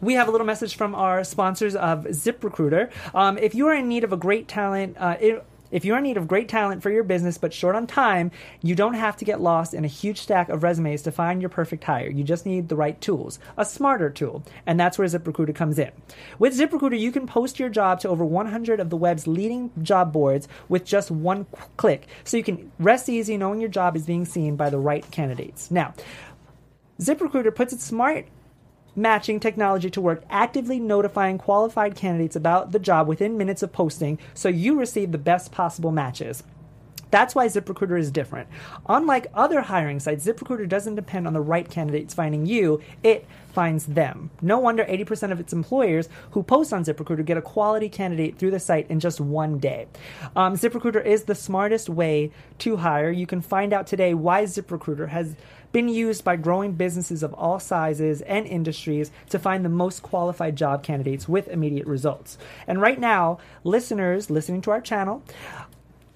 [0.03, 2.91] we have a little message from our sponsors of ZipRecruiter.
[3.15, 6.05] Um, if you are in need of a great talent, uh, it, if you're in
[6.05, 8.31] need of great talent for your business but short on time,
[8.63, 11.49] you don't have to get lost in a huge stack of resumes to find your
[11.49, 12.09] perfect hire.
[12.09, 15.91] You just need the right tools, a smarter tool, and that's where ZipRecruiter comes in.
[16.39, 20.13] With ZipRecruiter, you can post your job to over 100 of the web's leading job
[20.13, 24.25] boards with just one click, so you can rest easy knowing your job is being
[24.25, 25.71] seen by the right candidates.
[25.71, 25.95] Now,
[27.01, 28.27] ZipRecruiter puts its smart
[28.99, 34.19] matching technology to work, actively notifying qualified candidates about the job within minutes of posting
[34.35, 36.43] so you receive the best possible matches.
[37.11, 38.49] That's why ZipRecruiter is different.
[38.89, 43.87] Unlike other hiring sites, ZipRecruiter doesn't depend on the right candidates finding you, it finds
[43.87, 44.31] them.
[44.43, 48.51] No wonder 80% of its employers who post on ZipRecruiter get a quality candidate through
[48.51, 49.87] the site in just one day.
[50.37, 53.11] Um, ZipRecruiter is the smartest way to hire.
[53.11, 55.35] You can find out today why ZipRecruiter has
[55.73, 60.57] been used by growing businesses of all sizes and industries to find the most qualified
[60.57, 62.39] job candidates with immediate results.
[62.67, 65.23] And right now, listeners listening to our channel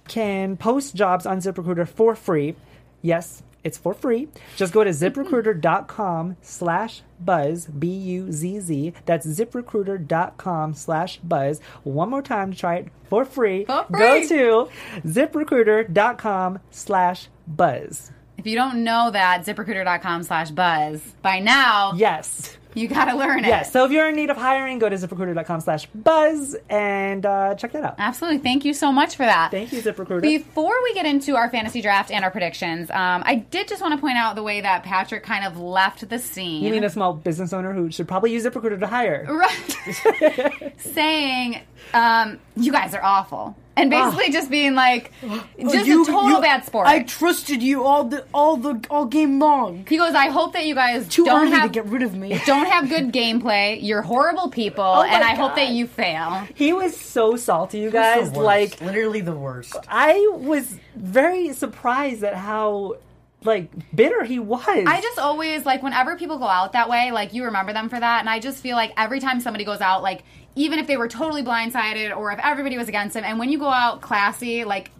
[0.09, 2.57] can post jobs on ZipRecruiter for free.
[3.03, 4.29] Yes, it's for free.
[4.57, 8.93] Just go to ziprecruiter.com slash buzz, B-U-Z-Z.
[9.07, 11.61] That's ziprecruiter.com slash buzz.
[11.85, 13.65] One more time to try it for free.
[13.65, 13.99] For free.
[13.99, 14.71] Go to
[15.07, 18.11] ziprecruiter.com slash buzz.
[18.43, 22.57] If you don't know that, ziprecruiter.com slash buzz, by now, Yes.
[22.75, 23.47] you got to learn it.
[23.47, 23.71] Yes.
[23.71, 27.71] So if you're in need of hiring, go to ziprecruiter.com slash buzz and uh, check
[27.71, 27.95] that out.
[27.99, 28.39] Absolutely.
[28.39, 29.53] Thank you so much for that.
[29.53, 30.23] Thank you, ZipRecruiter.
[30.23, 33.95] Before we get into our fantasy draft and our predictions, um, I did just want
[33.95, 36.65] to point out the way that Patrick kind of left the scene.
[36.65, 39.25] you mean a small business owner who should probably use ZipRecruiter to hire?
[39.31, 40.73] Right.
[40.79, 41.61] saying,
[41.95, 43.57] um, you guys are awful.
[43.77, 44.11] And ah.
[44.11, 45.13] basically just being like,
[45.59, 46.87] just You- a total you- bad sport.
[46.87, 49.87] I trusted you all the all the all game long.
[49.89, 52.15] he goes, I hope that you guys Too don't early have, to get rid of
[52.15, 52.41] me.
[52.47, 53.79] don't have good gameplay.
[53.83, 56.47] You're horrible people, oh my and I hope that you fail.
[56.55, 58.31] He was so salty, you guys.
[58.31, 58.45] the worst.
[58.45, 59.77] Like, literally the worst.
[59.89, 62.97] I was very surprised at how
[63.45, 64.63] like bitter he was.
[64.67, 67.99] I just always like whenever people go out that way, like you remember them for
[67.99, 70.23] that, and I just feel like every time somebody goes out, like
[70.55, 73.59] even if they were totally blindsided or if everybody was against him, and when you
[73.59, 74.91] go out classy, like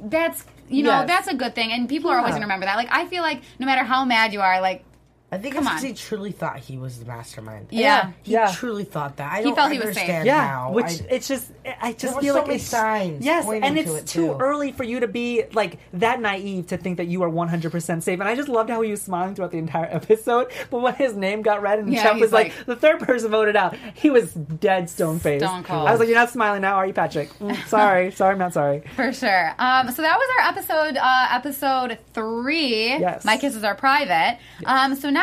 [0.00, 1.06] that's you know Yes.
[1.08, 2.76] that's a good thing, and people are always gonna remember that.
[2.76, 4.84] Like I feel like no matter how mad you are, like
[5.32, 5.88] I think Come it's 'cause on.
[5.88, 7.68] he truly thought he was the mastermind.
[7.70, 8.52] yeah, He Yeah.
[8.54, 9.32] truly thought that.
[9.32, 10.24] I He don't felt he was safe.
[10.26, 10.72] yeah, how.
[10.72, 13.64] which I- it's just I just were feel so like many it's signs Yes, pointing
[13.64, 14.36] and to it's it, too too.
[14.38, 18.20] early for you to be like that naive to think that you are 100% safe.
[18.20, 20.48] And I just loved how he was smiling throughout the entire episode.
[20.70, 23.30] But when his name got read and Yeah, Chuck was like, like- the third person
[23.30, 25.44] voted out, he was dead stone faced.
[25.46, 25.88] Stone cold.
[25.88, 27.30] I was like, you're not smiling now, are you, Patrick?
[27.40, 28.82] "Mm, sorry, sorry, I'm not sorry.
[28.96, 29.54] For sure.
[29.58, 32.98] Um, so that was our episode, uh, episode three.
[32.98, 33.24] Yes.
[33.24, 34.38] My kisses are private.
[34.66, 35.21] Um, so now,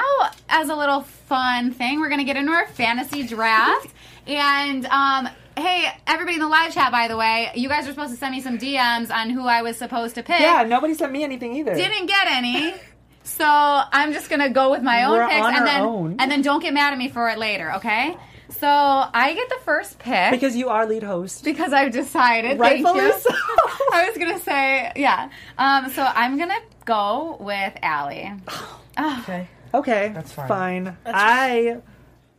[0.49, 3.87] as a little fun thing, we're gonna get into our fantasy draft.
[4.27, 8.11] and um, hey, everybody in the live chat, by the way, you guys are supposed
[8.11, 10.39] to send me some DMs on who I was supposed to pick.
[10.39, 11.75] Yeah, nobody sent me anything either.
[11.75, 12.73] Didn't get any.
[13.23, 16.15] So I'm just gonna go with my own We're picks, on and then own.
[16.19, 18.17] and then don't get mad at me for it later, okay?
[18.49, 21.43] So I get the first pick Because you are lead host.
[21.43, 22.57] because I've decided.
[22.57, 23.19] Thank Rightfully you.
[23.19, 23.29] so.
[23.93, 25.29] I was gonna say, yeah.
[25.59, 28.31] Um, so I'm gonna go with Ali.
[28.99, 29.47] okay.
[29.73, 30.47] Okay, That's fine.
[30.47, 30.97] Fine.
[31.05, 31.77] I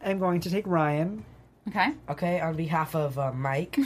[0.02, 1.24] am going to take Ryan.
[1.68, 1.92] Okay.
[2.08, 3.78] Okay, on behalf of uh, Mike.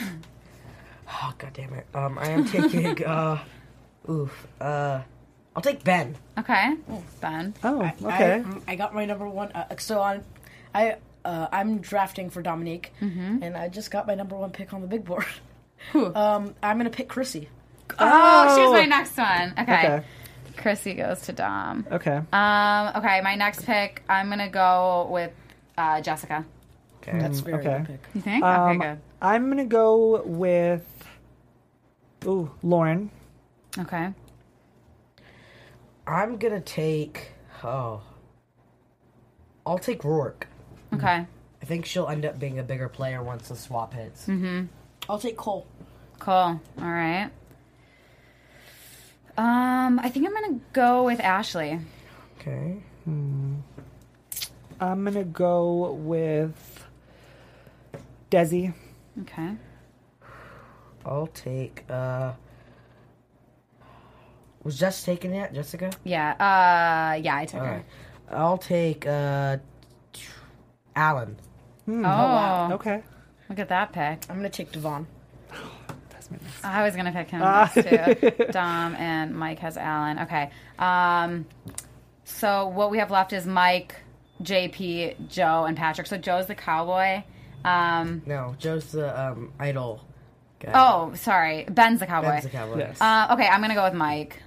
[1.09, 1.85] oh god damn it.
[1.93, 3.03] Um, I am taking.
[3.05, 3.39] uh,
[4.09, 4.47] oof.
[4.59, 5.01] Uh,
[5.55, 6.15] I'll take Ben.
[6.37, 6.75] Okay.
[7.21, 7.53] Ben.
[7.63, 8.43] Oh, I, okay.
[8.67, 9.51] I got my number one.
[9.51, 10.23] Uh, so on,
[10.73, 12.91] I uh, I'm drafting for Dominique,
[13.41, 15.25] and I just got my number one pick on the big board.
[15.91, 16.13] Who?
[16.15, 17.49] Um, I'm gonna pick Chrissy.
[17.99, 19.53] oh, she was my next one.
[19.59, 19.73] Okay.
[19.85, 20.03] Okay.
[20.57, 21.85] Chrissy goes to Dom.
[21.91, 22.21] Okay.
[22.31, 22.91] Um.
[22.95, 23.21] Okay.
[23.21, 24.03] My next pick.
[24.09, 25.31] I'm gonna go with
[25.77, 26.45] uh, Jessica.
[27.01, 27.19] Okay.
[27.19, 27.77] That's very okay.
[27.77, 28.09] good pick.
[28.15, 28.43] You think?
[28.43, 28.89] Um, okay.
[28.89, 28.99] Good.
[29.21, 30.85] I'm gonna go with
[32.25, 33.11] ooh Lauren.
[33.77, 34.13] Okay.
[36.07, 37.31] I'm gonna take.
[37.63, 38.01] Oh.
[39.65, 40.43] I'll take Roark.
[40.93, 41.25] Okay.
[41.61, 44.27] I think she'll end up being a bigger player once the swap hits.
[44.27, 44.65] Mm-hmm.
[45.09, 45.65] I'll take Cole.
[46.19, 46.33] Cool.
[46.33, 47.31] All right.
[49.37, 49.99] Um.
[49.99, 51.79] I think I'm gonna go with Ashley.
[52.39, 52.77] Okay.
[53.05, 53.63] I'm
[54.79, 56.85] gonna go with
[58.31, 58.73] Desi.
[59.21, 59.51] Okay.
[61.05, 61.83] I'll take.
[61.89, 62.33] uh...
[64.63, 65.91] Was Jess taken yet, Jessica?
[66.03, 66.31] Yeah.
[66.31, 67.15] Uh.
[67.21, 67.35] Yeah.
[67.35, 67.65] I took her.
[67.65, 67.85] Alright.
[68.31, 69.05] I'll take.
[69.05, 69.57] uh...
[70.95, 71.35] Alan.
[71.87, 72.69] Oh.
[72.73, 73.03] Okay.
[73.49, 74.25] Look at that pick.
[74.29, 75.07] I'm gonna take Devon.
[76.29, 76.65] That's my next.
[76.65, 77.71] I was gonna pick him Ah.
[77.75, 77.87] next
[78.37, 78.45] too.
[78.51, 80.19] Dom and Mike has Alan.
[80.19, 80.49] Okay.
[80.79, 81.45] Um,
[82.23, 83.95] so what we have left is Mike,
[84.41, 86.07] JP, Joe, and Patrick.
[86.07, 87.23] So Joe's the cowboy.
[87.63, 90.01] Um, No, Joe's the um, idol
[90.59, 90.71] guy.
[90.75, 92.29] oh, sorry, Ben's the cowboy.
[92.29, 92.77] Ben's the cowboy.
[92.79, 93.01] Yes.
[93.01, 94.41] Uh, okay, I'm gonna go with Mike.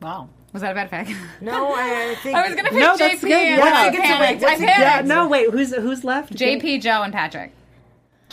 [0.00, 0.28] Wow.
[0.52, 1.16] Was that a bad pick?
[1.40, 2.98] No, I, I think I was gonna pick No, JP.
[2.98, 3.32] that's good.
[3.32, 3.64] and Yeah.
[3.64, 4.42] I What's it- panicked.
[4.42, 5.06] what's I it- panicked.
[5.08, 5.14] yeah.
[5.14, 5.28] No.
[5.28, 5.50] Wait.
[5.50, 6.32] Who's who's left?
[6.34, 7.52] JP, Joe, and Patrick.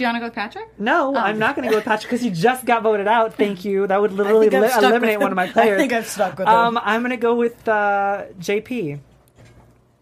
[0.02, 0.80] Do you want to go with Patrick?
[0.80, 3.36] No, I'm not going to go with Patrick because he just got voted out.
[3.36, 3.86] Thank you.
[3.86, 5.76] That would literally li- eliminate one of my players.
[5.78, 6.82] I think I've stuck with Um, him.
[6.84, 9.00] I'm going to go with uh, JP.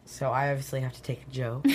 [0.06, 1.62] So I obviously have to take Joe.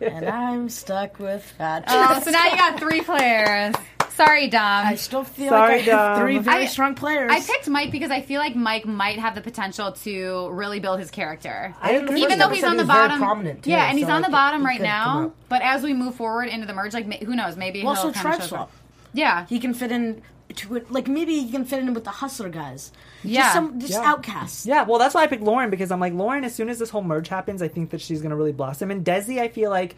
[0.00, 1.88] And I'm stuck with Patrick.
[1.90, 3.74] Oh, so now you got three players.
[4.18, 4.86] Sorry, Dom.
[4.86, 6.20] I still feel Sorry, like I have Dom.
[6.20, 7.30] three very I- strong players.
[7.32, 10.98] I picked Mike because I feel like Mike might have the potential to really build
[10.98, 11.74] his character.
[11.80, 12.22] I agree.
[12.22, 14.64] Even though he's on the he was very bottom, yeah, and he's on the bottom
[14.66, 15.32] right he could come now.
[15.48, 17.56] But as we move forward into the merge, like ma- who knows?
[17.56, 18.60] Maybe well, he'll also kind tribe of show swap.
[18.62, 18.72] up.
[19.12, 20.20] Yeah, He can fit in
[20.56, 20.90] to it.
[20.90, 22.90] Like maybe he can fit in with the hustler guys.
[23.22, 23.42] Yeah.
[23.42, 24.02] Just some just Yeah.
[24.10, 24.66] outcasts.
[24.66, 26.42] Yeah, well, that's why I picked Lauren because I'm like Lauren.
[26.44, 28.90] As soon as this whole merge happens, I think that she's going to really blossom.
[28.90, 29.94] And Desi, I feel like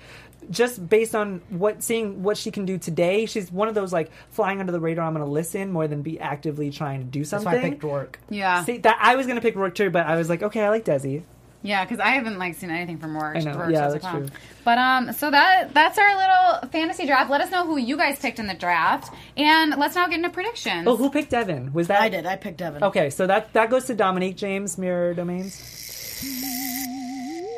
[0.51, 4.11] just based on what seeing what she can do today, she's one of those like
[4.31, 5.05] flying under the radar.
[5.07, 7.53] I'm going to listen more than be actively trying to do That's something.
[7.53, 8.15] why I picked Roark.
[8.31, 10.63] yeah, See that I was going to pick Roark too, but I was like, okay,
[10.63, 11.23] I like Desi.
[11.63, 11.85] yeah.
[11.85, 13.37] Because I haven't like seen anything from Roark.
[13.37, 13.53] I know.
[13.57, 14.29] Roark, Yeah, so that's true.
[14.65, 17.31] But um, so that that's our little fantasy draft.
[17.31, 20.31] Let us know who you guys picked in the draft, and let's now get into
[20.31, 20.87] predictions.
[20.87, 21.73] Oh, who picked Evan?
[21.73, 22.27] Was that I did.
[22.27, 22.85] I picked Devon.
[22.85, 25.59] Okay, so that that goes to Dominique James Mirror Domains.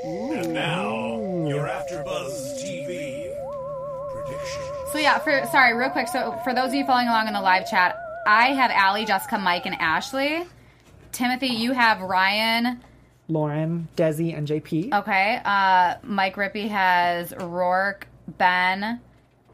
[0.05, 2.52] And now, you're after prediction.
[4.93, 6.09] So yeah, for sorry, real quick.
[6.09, 9.39] So for those of you following along in the live chat, I have Ali, Jessica,
[9.39, 10.45] Mike, and Ashley.
[11.13, 12.83] Timothy, you have Ryan.
[13.29, 14.93] Lauren, Desi, and JP.
[14.93, 15.41] Okay.
[15.45, 18.03] Uh, Mike Rippey has Roark,
[18.37, 19.01] Ben,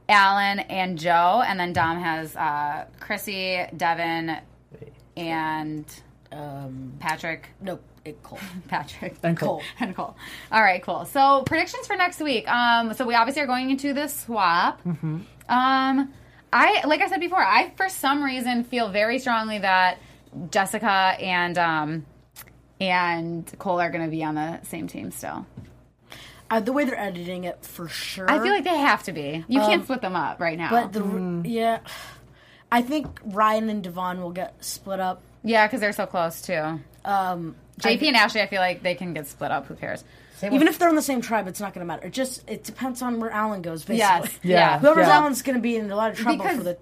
[0.08, 4.38] Alan, and Joe, and then Dom has uh, Chrissy, Devon,
[5.16, 5.84] and
[6.32, 7.48] Um, Patrick.
[7.60, 7.82] nope.
[8.08, 8.38] It Cole.
[8.68, 9.62] Patrick And Cole.
[9.80, 10.16] and Cole.
[10.52, 11.04] All right, cool.
[11.06, 12.48] So predictions for next week.
[12.48, 14.82] Um, so we obviously are going into the swap.
[14.84, 15.20] Mm-hmm.
[15.48, 16.12] Um,
[16.52, 19.98] I like I said before, I for some reason feel very strongly that
[20.50, 20.88] Jessica
[21.20, 22.06] and um
[22.80, 25.46] and Cole are going to be on the same team still.
[26.50, 28.30] Uh, the way they're editing it, for sure.
[28.30, 29.44] I feel like they have to be.
[29.48, 30.70] You can't split them up right now.
[30.70, 31.80] But the yeah,
[32.72, 35.20] I think Ryan and Devon will get split up.
[35.42, 36.80] yeah, because they're so close too.
[37.04, 39.66] Um, JP and Ashley, I feel like they can get split up.
[39.66, 40.04] Who cares?
[40.42, 42.06] Even if they're in the same tribe, it's not going to matter.
[42.06, 43.82] It just it depends on where Alan goes.
[43.84, 44.38] Basically, Yes.
[44.44, 44.78] Yeah.
[44.78, 45.18] Whoever's Yeah.
[45.18, 46.78] Alan's going to be in a lot of trouble Because- for the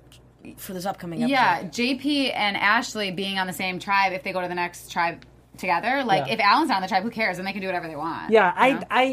[0.59, 1.33] for this upcoming episode.
[1.33, 4.93] Yeah, JP and Ashley being on the same tribe, if they go to the next
[4.93, 5.25] tribe
[5.59, 6.35] together, like Yeah.
[6.35, 7.39] if Alan's not on the tribe, who cares?
[7.39, 8.31] And they can do whatever they want.
[8.31, 8.81] Yeah, you know?
[8.89, 9.05] I, I,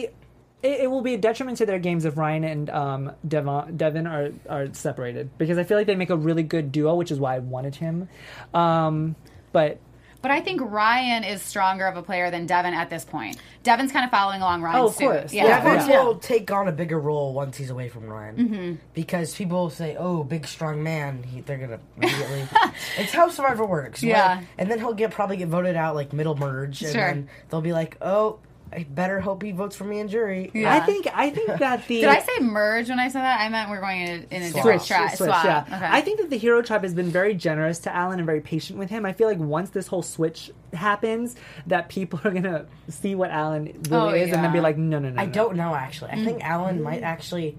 [0.61, 4.05] it, it will be a detriment to their games if Ryan and um, Devon, Devin
[4.05, 7.19] are are separated because I feel like they make a really good duo, which is
[7.19, 8.09] why I wanted him.
[8.53, 9.15] Um,
[9.51, 9.79] but
[10.23, 13.37] But I think Ryan is stronger of a player than Devon at this point.
[13.61, 15.03] Devon's kind of following along Ryan's Oh, of suit.
[15.05, 15.33] course.
[15.33, 15.43] Yeah.
[15.45, 15.63] Yeah.
[15.63, 16.03] Devon Yeah.
[16.05, 18.35] will take on a bigger role once he's away from Ryan.
[18.37, 18.73] Mm-hmm.
[18.93, 21.23] Because people will say, oh, big, strong man.
[21.23, 22.47] He, they're going to immediately.
[22.97, 24.01] it's how Survivor works.
[24.01, 24.35] Yeah.
[24.37, 26.81] Like, and then he'll get probably get voted out like middle merge.
[26.81, 27.01] And Sure.
[27.01, 28.39] then they'll be like, oh,
[28.75, 30.49] I better hope he votes for me in jury.
[30.53, 30.73] Yeah.
[30.73, 33.39] I think I think that the Did I say merge when I said that?
[33.39, 35.09] I meant we're going in a, in a different Switch, tribe.
[35.15, 35.45] switch, Swap.
[35.45, 35.63] yeah.
[35.77, 35.87] Okay.
[35.89, 38.79] I think that the hero tribe has been very generous to Alan and very patient
[38.79, 39.05] with him.
[39.05, 41.35] I feel like once this whole switch happens,
[41.67, 44.99] that people are gonna see what Alan really Oh, is, and then be like, no,
[44.99, 45.21] no, no.
[45.21, 45.31] I no.
[45.31, 46.11] don't know, actually.
[46.11, 46.25] I Mm.
[46.25, 47.57] think Alan might actually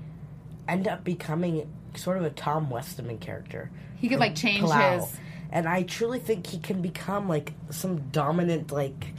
[0.68, 3.70] end up becoming sort of a Tom Westman character.
[3.96, 5.00] He could, like, change Palau.
[5.00, 5.20] his-
[5.52, 9.12] And I truly think he can become, like, some dominant, like,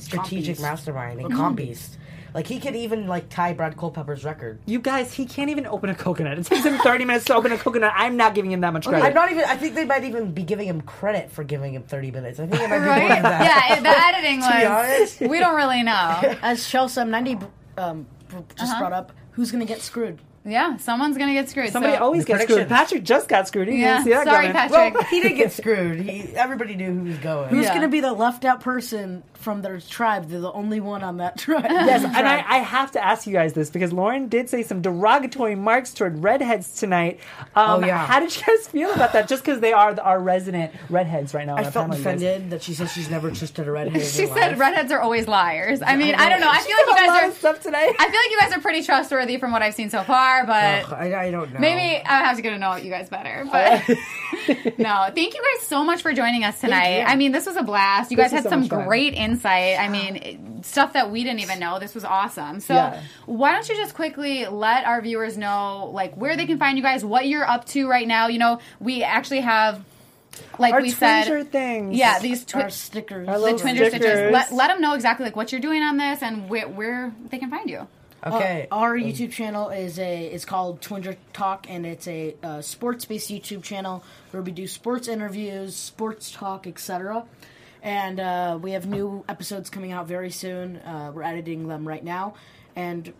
[0.00, 0.62] strategic Compies.
[0.62, 1.96] mastermind and comp beast.
[2.32, 4.60] Like, he could even, like, tie Brad Culpepper's record.
[4.64, 6.38] You guys, he can't even open a coconut.
[6.38, 7.92] It takes him 30 minutes to open a coconut.
[7.96, 9.04] I'm not giving him that much credit.
[9.04, 11.82] I'm not even, I think they might even be giving him credit for giving him
[11.82, 12.38] 30 minutes.
[12.38, 13.08] I think it might be more right?
[13.08, 13.68] than that.
[13.70, 15.20] Yeah, the editing To be honest.
[15.20, 15.28] was.
[15.28, 16.36] We don't really know.
[16.42, 17.38] As Chelsea 90
[17.78, 18.78] um, just Uh-huh.
[18.78, 20.20] brought up, who's going to get screwed?
[20.42, 21.70] Yeah, someone's gonna get screwed.
[21.70, 22.66] Somebody so- always The gets screwed.
[22.66, 23.68] Patrick just got screwed.
[23.68, 24.52] He Yeah, didn't see that sorry, coming.
[24.70, 24.94] Patrick.
[24.94, 26.00] Well, he didn't get screwed.
[26.00, 27.50] He, everybody knew who was going.
[27.50, 27.70] Who's Yeah.
[27.74, 30.28] going to be the left out person from their tribe?
[30.28, 31.64] They're the only one on that tribe.
[31.68, 34.82] Yes, and I, I have to ask you guys this because Lauren did say some
[34.82, 37.20] derogatory marks toward redheads tonight.
[37.56, 38.04] Um, Oh, yeah.
[38.06, 39.28] How did you guys feel about that?
[39.28, 41.56] Just because they are the, our resident redheads right now.
[41.56, 42.22] I our felt panel, guys.
[42.22, 44.02] offended that she said she's never trusted a redhead.
[44.02, 44.58] She said life.
[44.58, 45.80] redheads are always liars.
[45.82, 46.48] I mean, I don't know.
[46.50, 47.38] I She feel like you said a lot guys are.
[47.38, 47.92] stuff today.
[47.98, 50.84] I feel like you guys are pretty trustworthy from what I've seen so far, but
[50.84, 51.60] Ugh, I, I don't know.
[51.60, 53.46] maybe I have to get to know you guys better.
[53.50, 53.82] But
[54.78, 57.02] no, thank you guys so much for joining us tonight.
[57.06, 58.10] I mean, this was a blast.
[58.10, 58.86] You This guys had so some much fun.
[58.86, 59.78] great insight.
[59.78, 61.78] I mean, stuff that we didn't even know.
[61.78, 62.60] This was awesome.
[62.60, 63.02] So Yeah.
[63.26, 66.82] why don't you just quickly let our viewers know like where they can find you
[66.84, 68.28] guys, what you're up to right now?
[68.28, 69.84] You know, we actually have.
[70.60, 71.96] Like Our we said, Twinger things.
[71.96, 73.26] yeah, these twi- Our stickers.
[73.28, 74.00] Our the little Twinder stitches.
[74.00, 74.32] stickers.
[74.32, 77.38] Let, let them know exactly like what you're doing on this and where, where they
[77.38, 77.88] can find you.
[78.26, 78.68] Okay.
[78.70, 83.04] Uh, our YouTube channel is a it's called Twinger Talk, and it's a uh, sports
[83.04, 87.24] based YouTube channel where we do sports interviews, sports talk, etc.
[87.82, 90.76] And uh, we have new episodes coming out very soon.
[90.78, 92.34] Uh, we're editing them right now,
[92.76, 93.12] and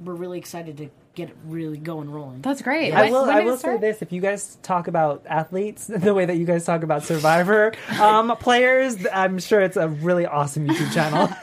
[0.00, 2.40] we're really excited to get it really going rolling.
[2.42, 2.92] That's great.
[2.92, 3.24] I will.
[3.24, 6.64] I will say this: if you guys talk about athletes the way that you guys
[6.64, 11.28] talk about Survivor um, players, I'm sure it's a really awesome YouTube channel.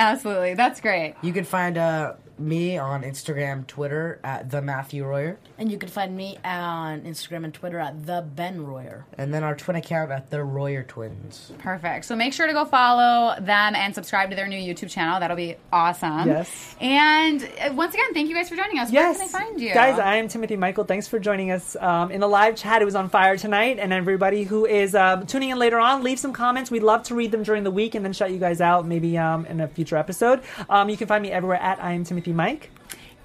[0.00, 1.14] Absolutely, that's great.
[1.20, 5.88] You can find uh, me on Instagram, Twitter at the Matthew Royer, And you can
[5.88, 9.04] find me on Instagram and Twitter at the Ben Royer.
[9.18, 11.52] and then our twin account at the Royer Twins.
[11.58, 12.04] Perfect.
[12.06, 15.20] So make sure to go follow them and subscribe to their new YouTube channel.
[15.20, 16.26] That'll be awesome.
[16.26, 16.74] Yes.
[16.80, 18.90] And uh, once again, thank you guys for joining us.
[18.90, 19.74] yes, Where can I find you?
[19.74, 19.98] guys.
[19.98, 20.84] I am Timothy Michael.
[20.84, 22.82] Thanks for joining us um, in the live chat.
[22.82, 26.18] It was on fire tonight, and everybody who is um, tuning in later on, leave
[26.18, 26.70] some comments.
[26.70, 29.18] We'd love to read them during the week and then shout you guys out maybe
[29.18, 30.40] um, in a future episode.
[30.68, 32.70] Um, you can find me everywhere at I am Timothy Mike.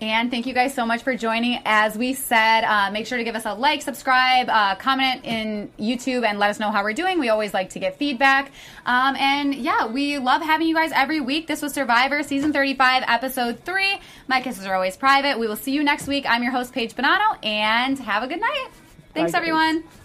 [0.02, 1.62] And thank you guys so much for joining.
[1.64, 5.72] As we said, uh, make sure to give us a like, subscribe, uh, comment in
[5.80, 7.18] YouTube, and let us know how we're doing.
[7.18, 8.52] We always like to get feedback.
[8.86, 11.48] Um, and yeah, we love having you guys every week.
[11.48, 14.00] This was Survivor Season 35, Episode 3.
[14.28, 15.40] My kisses are always private.
[15.40, 16.26] We will see you next week.
[16.28, 18.68] I'm your host, Paige Bonanno, and have a good night.
[19.14, 19.40] Thanks, Bye,
[19.82, 20.05] guys.